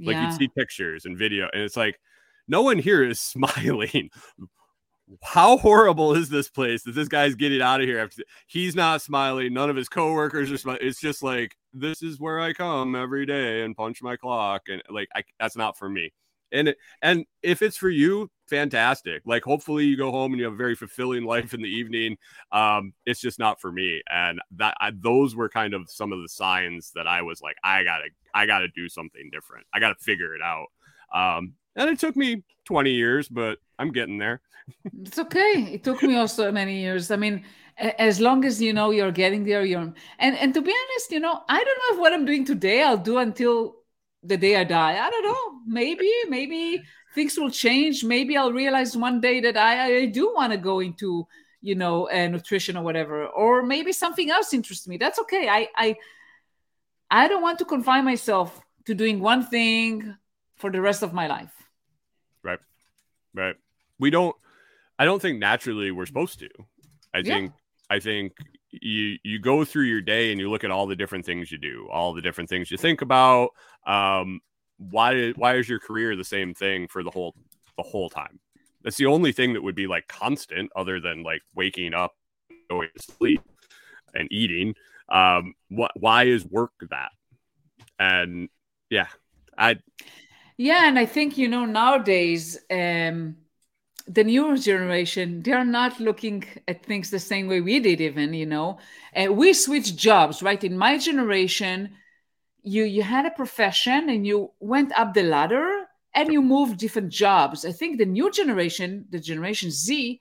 [0.00, 0.30] Like yeah.
[0.30, 1.98] you'd see pictures and video and it's like
[2.46, 4.10] no one here is smiling.
[5.22, 9.02] How horrible is this place that this guy's getting out of here after he's not
[9.02, 10.80] smiling, none of his coworkers are smiling.
[10.82, 14.82] It's just like this is where I come every day and punch my clock and
[14.90, 16.12] like I, that's not for me.
[16.52, 19.22] And and if it's for you fantastic.
[19.26, 22.16] Like hopefully you go home and you have a very fulfilling life in the evening.
[22.52, 24.02] Um it's just not for me.
[24.10, 27.56] And that I, those were kind of some of the signs that i was like
[27.64, 29.66] i gotta i gotta do something different.
[29.72, 30.66] I gotta figure it out.
[31.14, 34.40] Um And it took me 20 years, but I'm getting there.
[35.02, 35.70] It's okay.
[35.72, 37.10] It took me also many years.
[37.10, 37.44] I mean,
[37.76, 41.20] as long as you know you're getting there, you're and and to be honest, you
[41.20, 43.76] know, I don't know if what I'm doing today I'll do until
[44.22, 44.98] the day I die.
[44.98, 45.60] I don't know.
[45.66, 46.82] Maybe, maybe
[47.14, 48.04] things will change.
[48.04, 51.26] Maybe I'll realize one day that I, I do want to go into,
[51.60, 54.96] you know, uh, nutrition or whatever, or maybe something else interests me.
[54.96, 55.48] That's okay.
[55.48, 55.96] I, I,
[57.10, 60.16] I don't want to confine myself to doing one thing
[60.56, 61.52] for the rest of my life.
[62.42, 62.60] Right.
[63.34, 63.56] Right.
[64.00, 64.34] We don't,
[64.98, 66.48] I don't think naturally we're supposed to.
[67.14, 67.34] I yeah.
[67.34, 67.52] think,
[67.90, 68.32] I think
[68.70, 71.58] you you go through your day and you look at all the different things you
[71.58, 73.50] do, all the different things you think about.
[73.86, 74.40] Um,
[74.78, 77.34] why why is your career the same thing for the whole
[77.76, 78.38] the whole time?
[78.82, 82.14] That's the only thing that would be like constant, other than like waking up,
[82.70, 83.42] going to sleep,
[84.14, 84.74] and eating.
[85.08, 87.10] Um, what why is work that?
[87.98, 88.48] And
[88.90, 89.08] yeah,
[89.56, 89.78] I
[90.56, 92.58] yeah, and I think you know nowadays.
[92.70, 93.36] Um,
[94.08, 98.46] the newer generation they're not looking at things the same way we did even you
[98.46, 98.78] know?
[99.12, 100.62] And we switched jobs right?
[100.62, 101.90] In my generation
[102.62, 107.10] you you had a profession and you went up the ladder and you moved different
[107.10, 107.64] jobs.
[107.64, 110.20] I think the new generation the generation z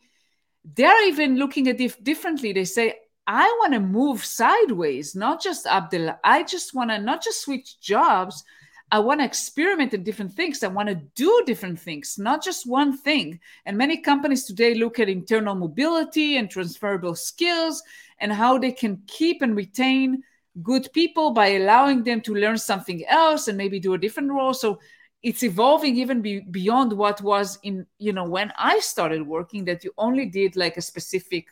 [0.75, 2.51] they're even looking at it differently.
[2.51, 2.95] They say
[3.27, 7.41] i want to move sideways not just up the i just want to not just
[7.41, 8.43] switch jobs
[8.89, 10.63] I want to experiment in different things.
[10.63, 13.39] I want to do different things, not just one thing.
[13.65, 17.83] And many companies today look at internal mobility and transferable skills
[18.19, 20.23] and how they can keep and retain
[20.63, 24.53] good people by allowing them to learn something else and maybe do a different role.
[24.53, 24.79] So
[25.21, 29.83] it's evolving even be, beyond what was in, you know, when I started working, that
[29.83, 31.47] you only did like a specific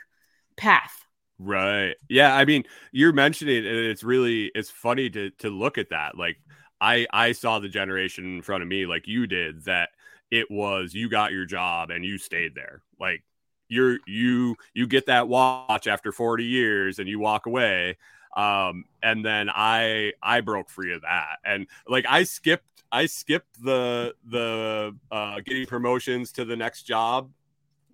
[0.56, 1.06] path.
[1.38, 1.96] Right.
[2.10, 2.34] Yeah.
[2.34, 2.64] I mean,
[2.94, 6.18] you're mentioning and it's really it's funny to to look at that.
[6.18, 6.38] Like
[6.86, 9.90] I I saw the generation in front of me like you did that
[10.30, 12.84] it was you got your job and you stayed there.
[13.00, 13.24] Like
[13.70, 17.98] you're you you get that watch after 40 years and you walk away
[18.38, 23.64] um and then i i broke free of that and like i skipped i skipped
[23.64, 27.32] the the uh getting promotions to the next job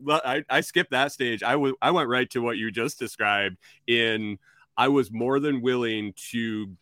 [0.10, 1.44] I, I skipped that stage.
[1.44, 3.58] I, w- I went right to what you just described.
[3.86, 4.40] In
[4.76, 6.76] I was more than willing to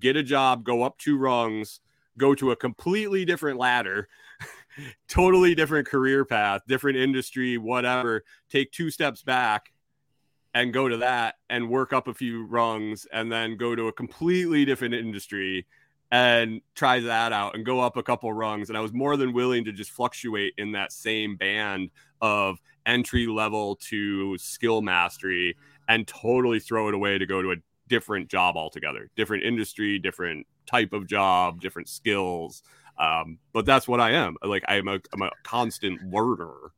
[0.00, 1.80] get a job, go up two rungs,
[2.16, 4.08] go to a completely different ladder,
[5.08, 9.72] totally different career path, different industry, whatever, take two steps back
[10.54, 13.92] and go to that and work up a few rungs and then go to a
[13.92, 15.66] completely different industry
[16.10, 18.68] and try that out and go up a couple rungs.
[18.68, 21.90] And I was more than willing to just fluctuate in that same band
[22.20, 25.56] of entry level to skill mastery
[25.88, 27.56] and totally throw it away to go to a
[27.88, 32.62] different job altogether, different industry, different type of job, different skills.
[32.98, 34.36] Um, but that's what I am.
[34.42, 36.72] Like I'm a I'm a constant learner,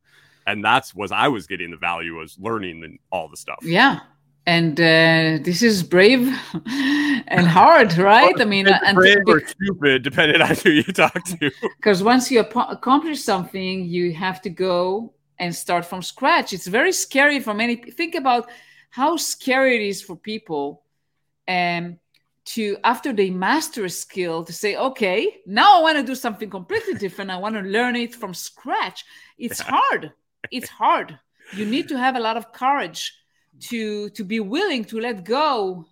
[0.46, 3.58] and that's what I was getting the value was learning and all the stuff.
[3.62, 4.00] Yeah,
[4.46, 6.28] and uh, this is brave
[6.66, 8.38] and hard, right?
[8.40, 11.50] I mean, and brave or stupid, depending on who you talk to.
[11.76, 16.52] Because once you accomplish something, you have to go and start from scratch.
[16.52, 17.76] It's very scary for many.
[17.76, 18.50] Think about
[18.90, 20.82] how scary it is for people
[21.49, 21.99] um,
[22.47, 26.51] to after they master a skill to say okay now i want to do something
[26.51, 27.30] completely different.
[27.30, 29.05] I want to learn it from scratch.
[29.38, 30.12] It's hard.
[30.51, 31.18] It's hard.
[31.53, 33.12] You need to have a lot of courage
[33.68, 35.84] to to be willing to let go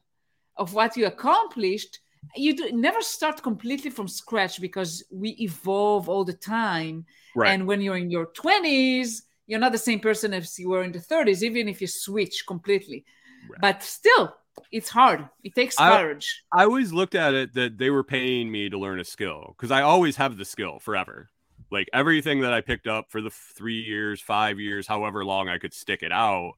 [0.57, 1.99] of what you accomplished.
[2.35, 7.05] You do, never start completely from scratch because we evolve all the time.
[7.37, 7.53] Right.
[7.53, 10.93] and when you're in your 20s you're not the same person as you were in
[10.93, 13.05] the 30s even if you switch completely.
[13.51, 13.61] Right.
[13.61, 14.35] but still
[14.73, 15.29] it's hard.
[15.43, 16.43] It takes courage.
[16.53, 19.55] I, I always looked at it that they were paying me to learn a skill
[19.57, 21.29] because I always have the skill forever.
[21.71, 25.59] Like everything that I picked up for the three years, five years, however long I
[25.59, 26.53] could stick it out,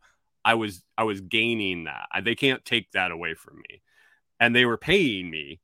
[0.44, 2.06] I was I was gaining that.
[2.12, 3.82] I, they can't take that away from me,
[4.38, 5.60] and they were paying me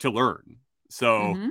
[0.00, 0.56] to learn.
[0.88, 1.34] So.
[1.34, 1.48] Mm-hmm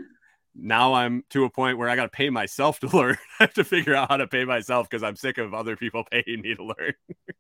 [0.62, 3.18] now I'm to a point where I got to pay myself to learn.
[3.40, 6.04] I have to figure out how to pay myself because I'm sick of other people
[6.12, 6.94] paying me to learn.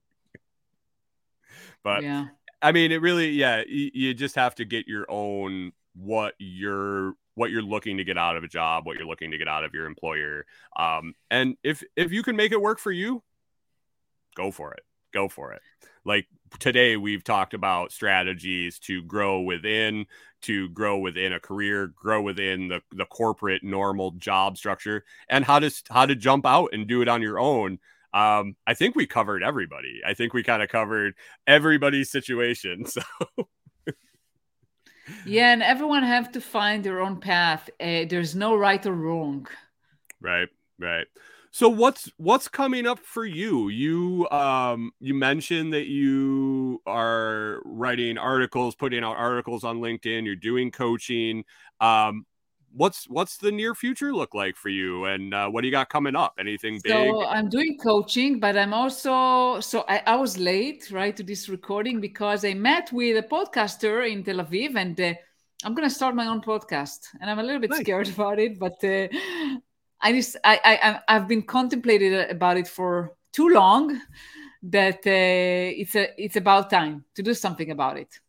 [1.84, 2.28] but yeah.
[2.62, 7.14] I mean, it really, yeah, you, you just have to get your own what you're
[7.36, 9.64] what you're looking to get out of a job, what you're looking to get out
[9.64, 10.45] of your employer.
[10.78, 13.24] Um, and if if you can make it work for you,
[14.36, 14.82] go for it.
[15.14, 15.62] Go for it.
[16.05, 16.28] Like
[16.60, 20.05] today, we've talked about strategies to grow within,
[20.43, 25.60] to grow within a career, grow within the the corporate normal job structure, and how
[25.60, 27.80] to how to jump out and do it on your own
[28.14, 30.01] um, I think we covered everybody.
[30.05, 31.14] I think we kind of covered
[31.47, 32.86] everybody's situation.
[32.95, 33.01] So.
[35.26, 37.70] yeah, and everyone have to find their own path.
[37.80, 39.47] Uh, there's no right or wrong.
[40.22, 41.07] Right, right.
[41.51, 43.70] So what's what's coming up for you?
[43.70, 50.36] You um you mentioned that you are writing articles, putting out articles on LinkedIn, you're
[50.36, 51.43] doing coaching.
[51.82, 52.26] Um
[52.74, 55.89] what's what's the near future look like for you and uh, what do you got
[55.89, 60.38] coming up anything big so i'm doing coaching but i'm also so I, I, was
[60.38, 64.99] late right to this recording because i met with a podcaster in tel aviv and
[65.01, 65.13] uh,
[65.63, 67.80] i'm going to start my own podcast and i'm a little bit nice.
[67.80, 69.07] scared about it but uh,
[70.01, 73.99] I just I, I I've been contemplating about it for too long
[74.63, 78.20] that uh, it's a it's about time to do something about it.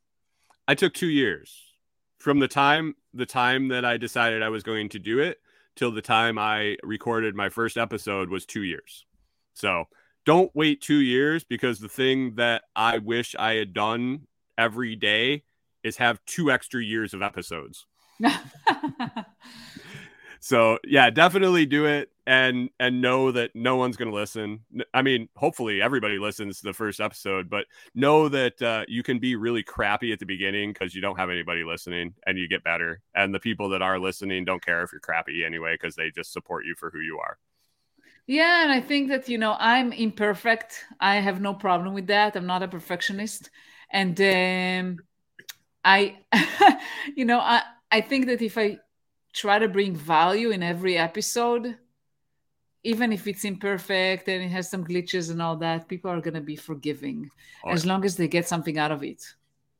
[0.66, 1.54] I took two years
[2.18, 5.38] from the time the time that I decided I was going to do it
[5.76, 9.06] till the time I recorded my first episode was two years.
[9.54, 9.84] So
[10.26, 14.26] don't wait two years because the thing that I wish I had done
[14.58, 15.44] every day
[15.82, 17.86] is have two extra years of episodes.
[20.40, 24.60] so yeah definitely do it and and know that no one's going to listen
[24.94, 29.18] i mean hopefully everybody listens to the first episode but know that uh, you can
[29.18, 32.64] be really crappy at the beginning because you don't have anybody listening and you get
[32.64, 33.00] better.
[33.14, 36.32] And the people that are listening don't care if you're crappy anyway because they just
[36.32, 37.38] support you for who you are.
[38.26, 40.84] Yeah and i think that you know i'm imperfect.
[41.00, 42.36] I have no problem with that.
[42.36, 43.50] I'm not a perfectionist.
[43.90, 44.98] And um,
[45.84, 46.18] i
[47.16, 48.78] you know i i think that if i
[49.32, 51.76] try to bring value in every episode
[52.82, 56.34] even if it's imperfect and it has some glitches and all that people are going
[56.34, 57.30] to be forgiving
[57.68, 59.22] as long as they get something out of it.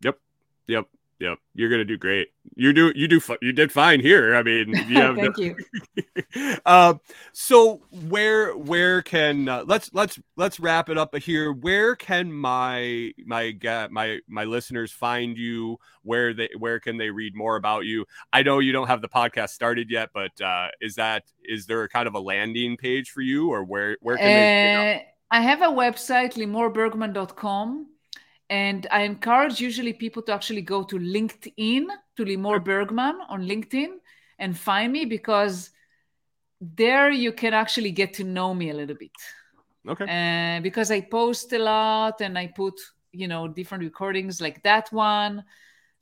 [0.02, 0.18] Yep.
[0.66, 0.86] Yep
[1.20, 2.28] Yep, you're gonna do great.
[2.56, 4.34] You do, you do, you did fine here.
[4.34, 5.32] I mean, you thank no...
[5.36, 6.56] you.
[6.64, 6.94] uh,
[7.32, 11.52] so where, where can uh, let's let's let's wrap it up here.
[11.52, 13.54] Where can my my
[13.90, 15.78] my my listeners find you?
[16.04, 18.06] Where they where can they read more about you?
[18.32, 21.82] I know you don't have the podcast started yet, but uh, is that is there
[21.82, 24.94] a kind of a landing page for you, or where where can they?
[24.94, 24.98] Uh,
[25.30, 27.88] I have a website, limorbergman.com
[28.50, 31.86] and I encourage usually people to actually go to LinkedIn,
[32.16, 33.92] to Limor Bergman on LinkedIn
[34.40, 35.70] and find me because
[36.60, 39.12] there you can actually get to know me a little bit.
[39.88, 40.04] Okay.
[40.04, 42.74] Uh, because I post a lot and I put,
[43.12, 45.44] you know, different recordings like that one.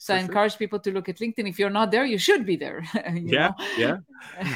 [0.00, 0.58] So For I encourage sure.
[0.58, 1.48] people to look at LinkedIn.
[1.48, 2.84] If you're not there, you should be there.
[3.14, 3.54] yeah, know?
[3.76, 3.96] yeah.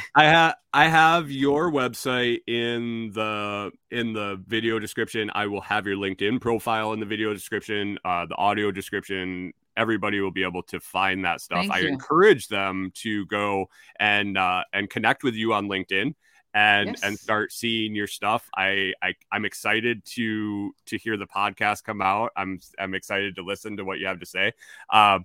[0.14, 5.30] I have I have your website in the in the video description.
[5.34, 9.53] I will have your LinkedIn profile in the video description, uh, the audio description.
[9.76, 11.66] Everybody will be able to find that stuff.
[11.70, 13.66] I encourage them to go
[13.99, 16.14] and uh, and connect with you on LinkedIn
[16.55, 17.03] and yes.
[17.03, 18.48] and start seeing your stuff.
[18.57, 22.32] I, I I'm excited to to hear the podcast come out.
[22.36, 24.53] I'm I'm excited to listen to what you have to say.
[24.90, 25.24] Um,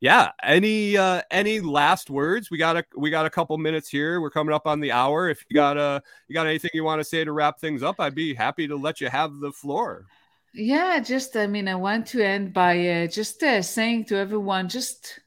[0.00, 0.30] yeah.
[0.42, 2.50] Any uh, any last words?
[2.50, 4.20] We got a we got a couple minutes here.
[4.20, 5.28] We're coming up on the hour.
[5.28, 7.96] If you got a you got anything you want to say to wrap things up,
[7.98, 10.06] I'd be happy to let you have the floor.
[10.54, 14.68] Yeah, just I mean, I want to end by uh, just uh, saying to everyone,
[14.68, 15.20] just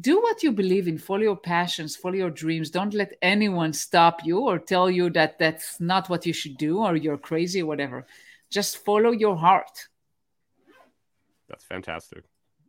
[0.00, 0.98] do what you believe in.
[0.98, 2.70] Follow your passions follow your dreams.
[2.70, 6.78] Don't let anyone stop you or tell you that that's not what you should do
[6.78, 8.06] or you're crazy or whatever.
[8.50, 9.88] Just follow your heart.
[11.48, 12.24] That's fantastic.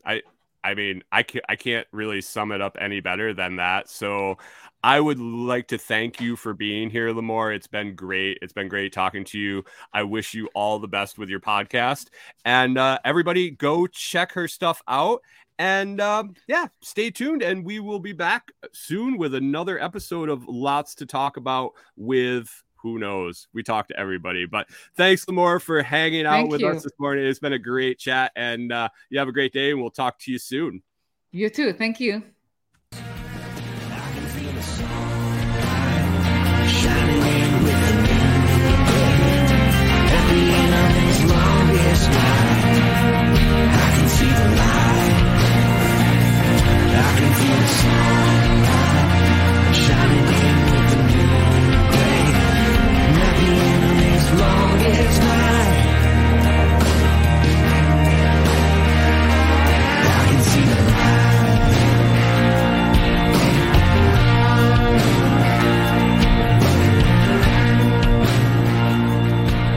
[0.06, 0.22] I
[0.64, 3.90] i mean i can't i can't really sum it up any better than that.
[3.90, 4.38] So
[4.84, 8.40] i would like to thank you for being here limor it's been great.
[8.42, 9.64] It's been great talking to you.
[9.94, 12.08] I wish you all the best with your podcast.
[12.44, 15.22] And uh, everybody go check her stuff out
[15.60, 20.48] and um, yeah, stay tuned, and we will be back soon with another episode of
[20.48, 22.50] Lots to Talk About with
[22.86, 23.48] who knows?
[23.54, 24.46] We talk to everybody.
[24.46, 26.70] But thanks, Limor, for hanging out Thank with you.
[26.70, 27.26] us this morning.
[27.26, 30.20] It's been a great chat, and uh, you have a great day, and we'll talk
[30.20, 30.84] to you soon.
[31.32, 31.74] You too.
[31.74, 32.24] Thank you.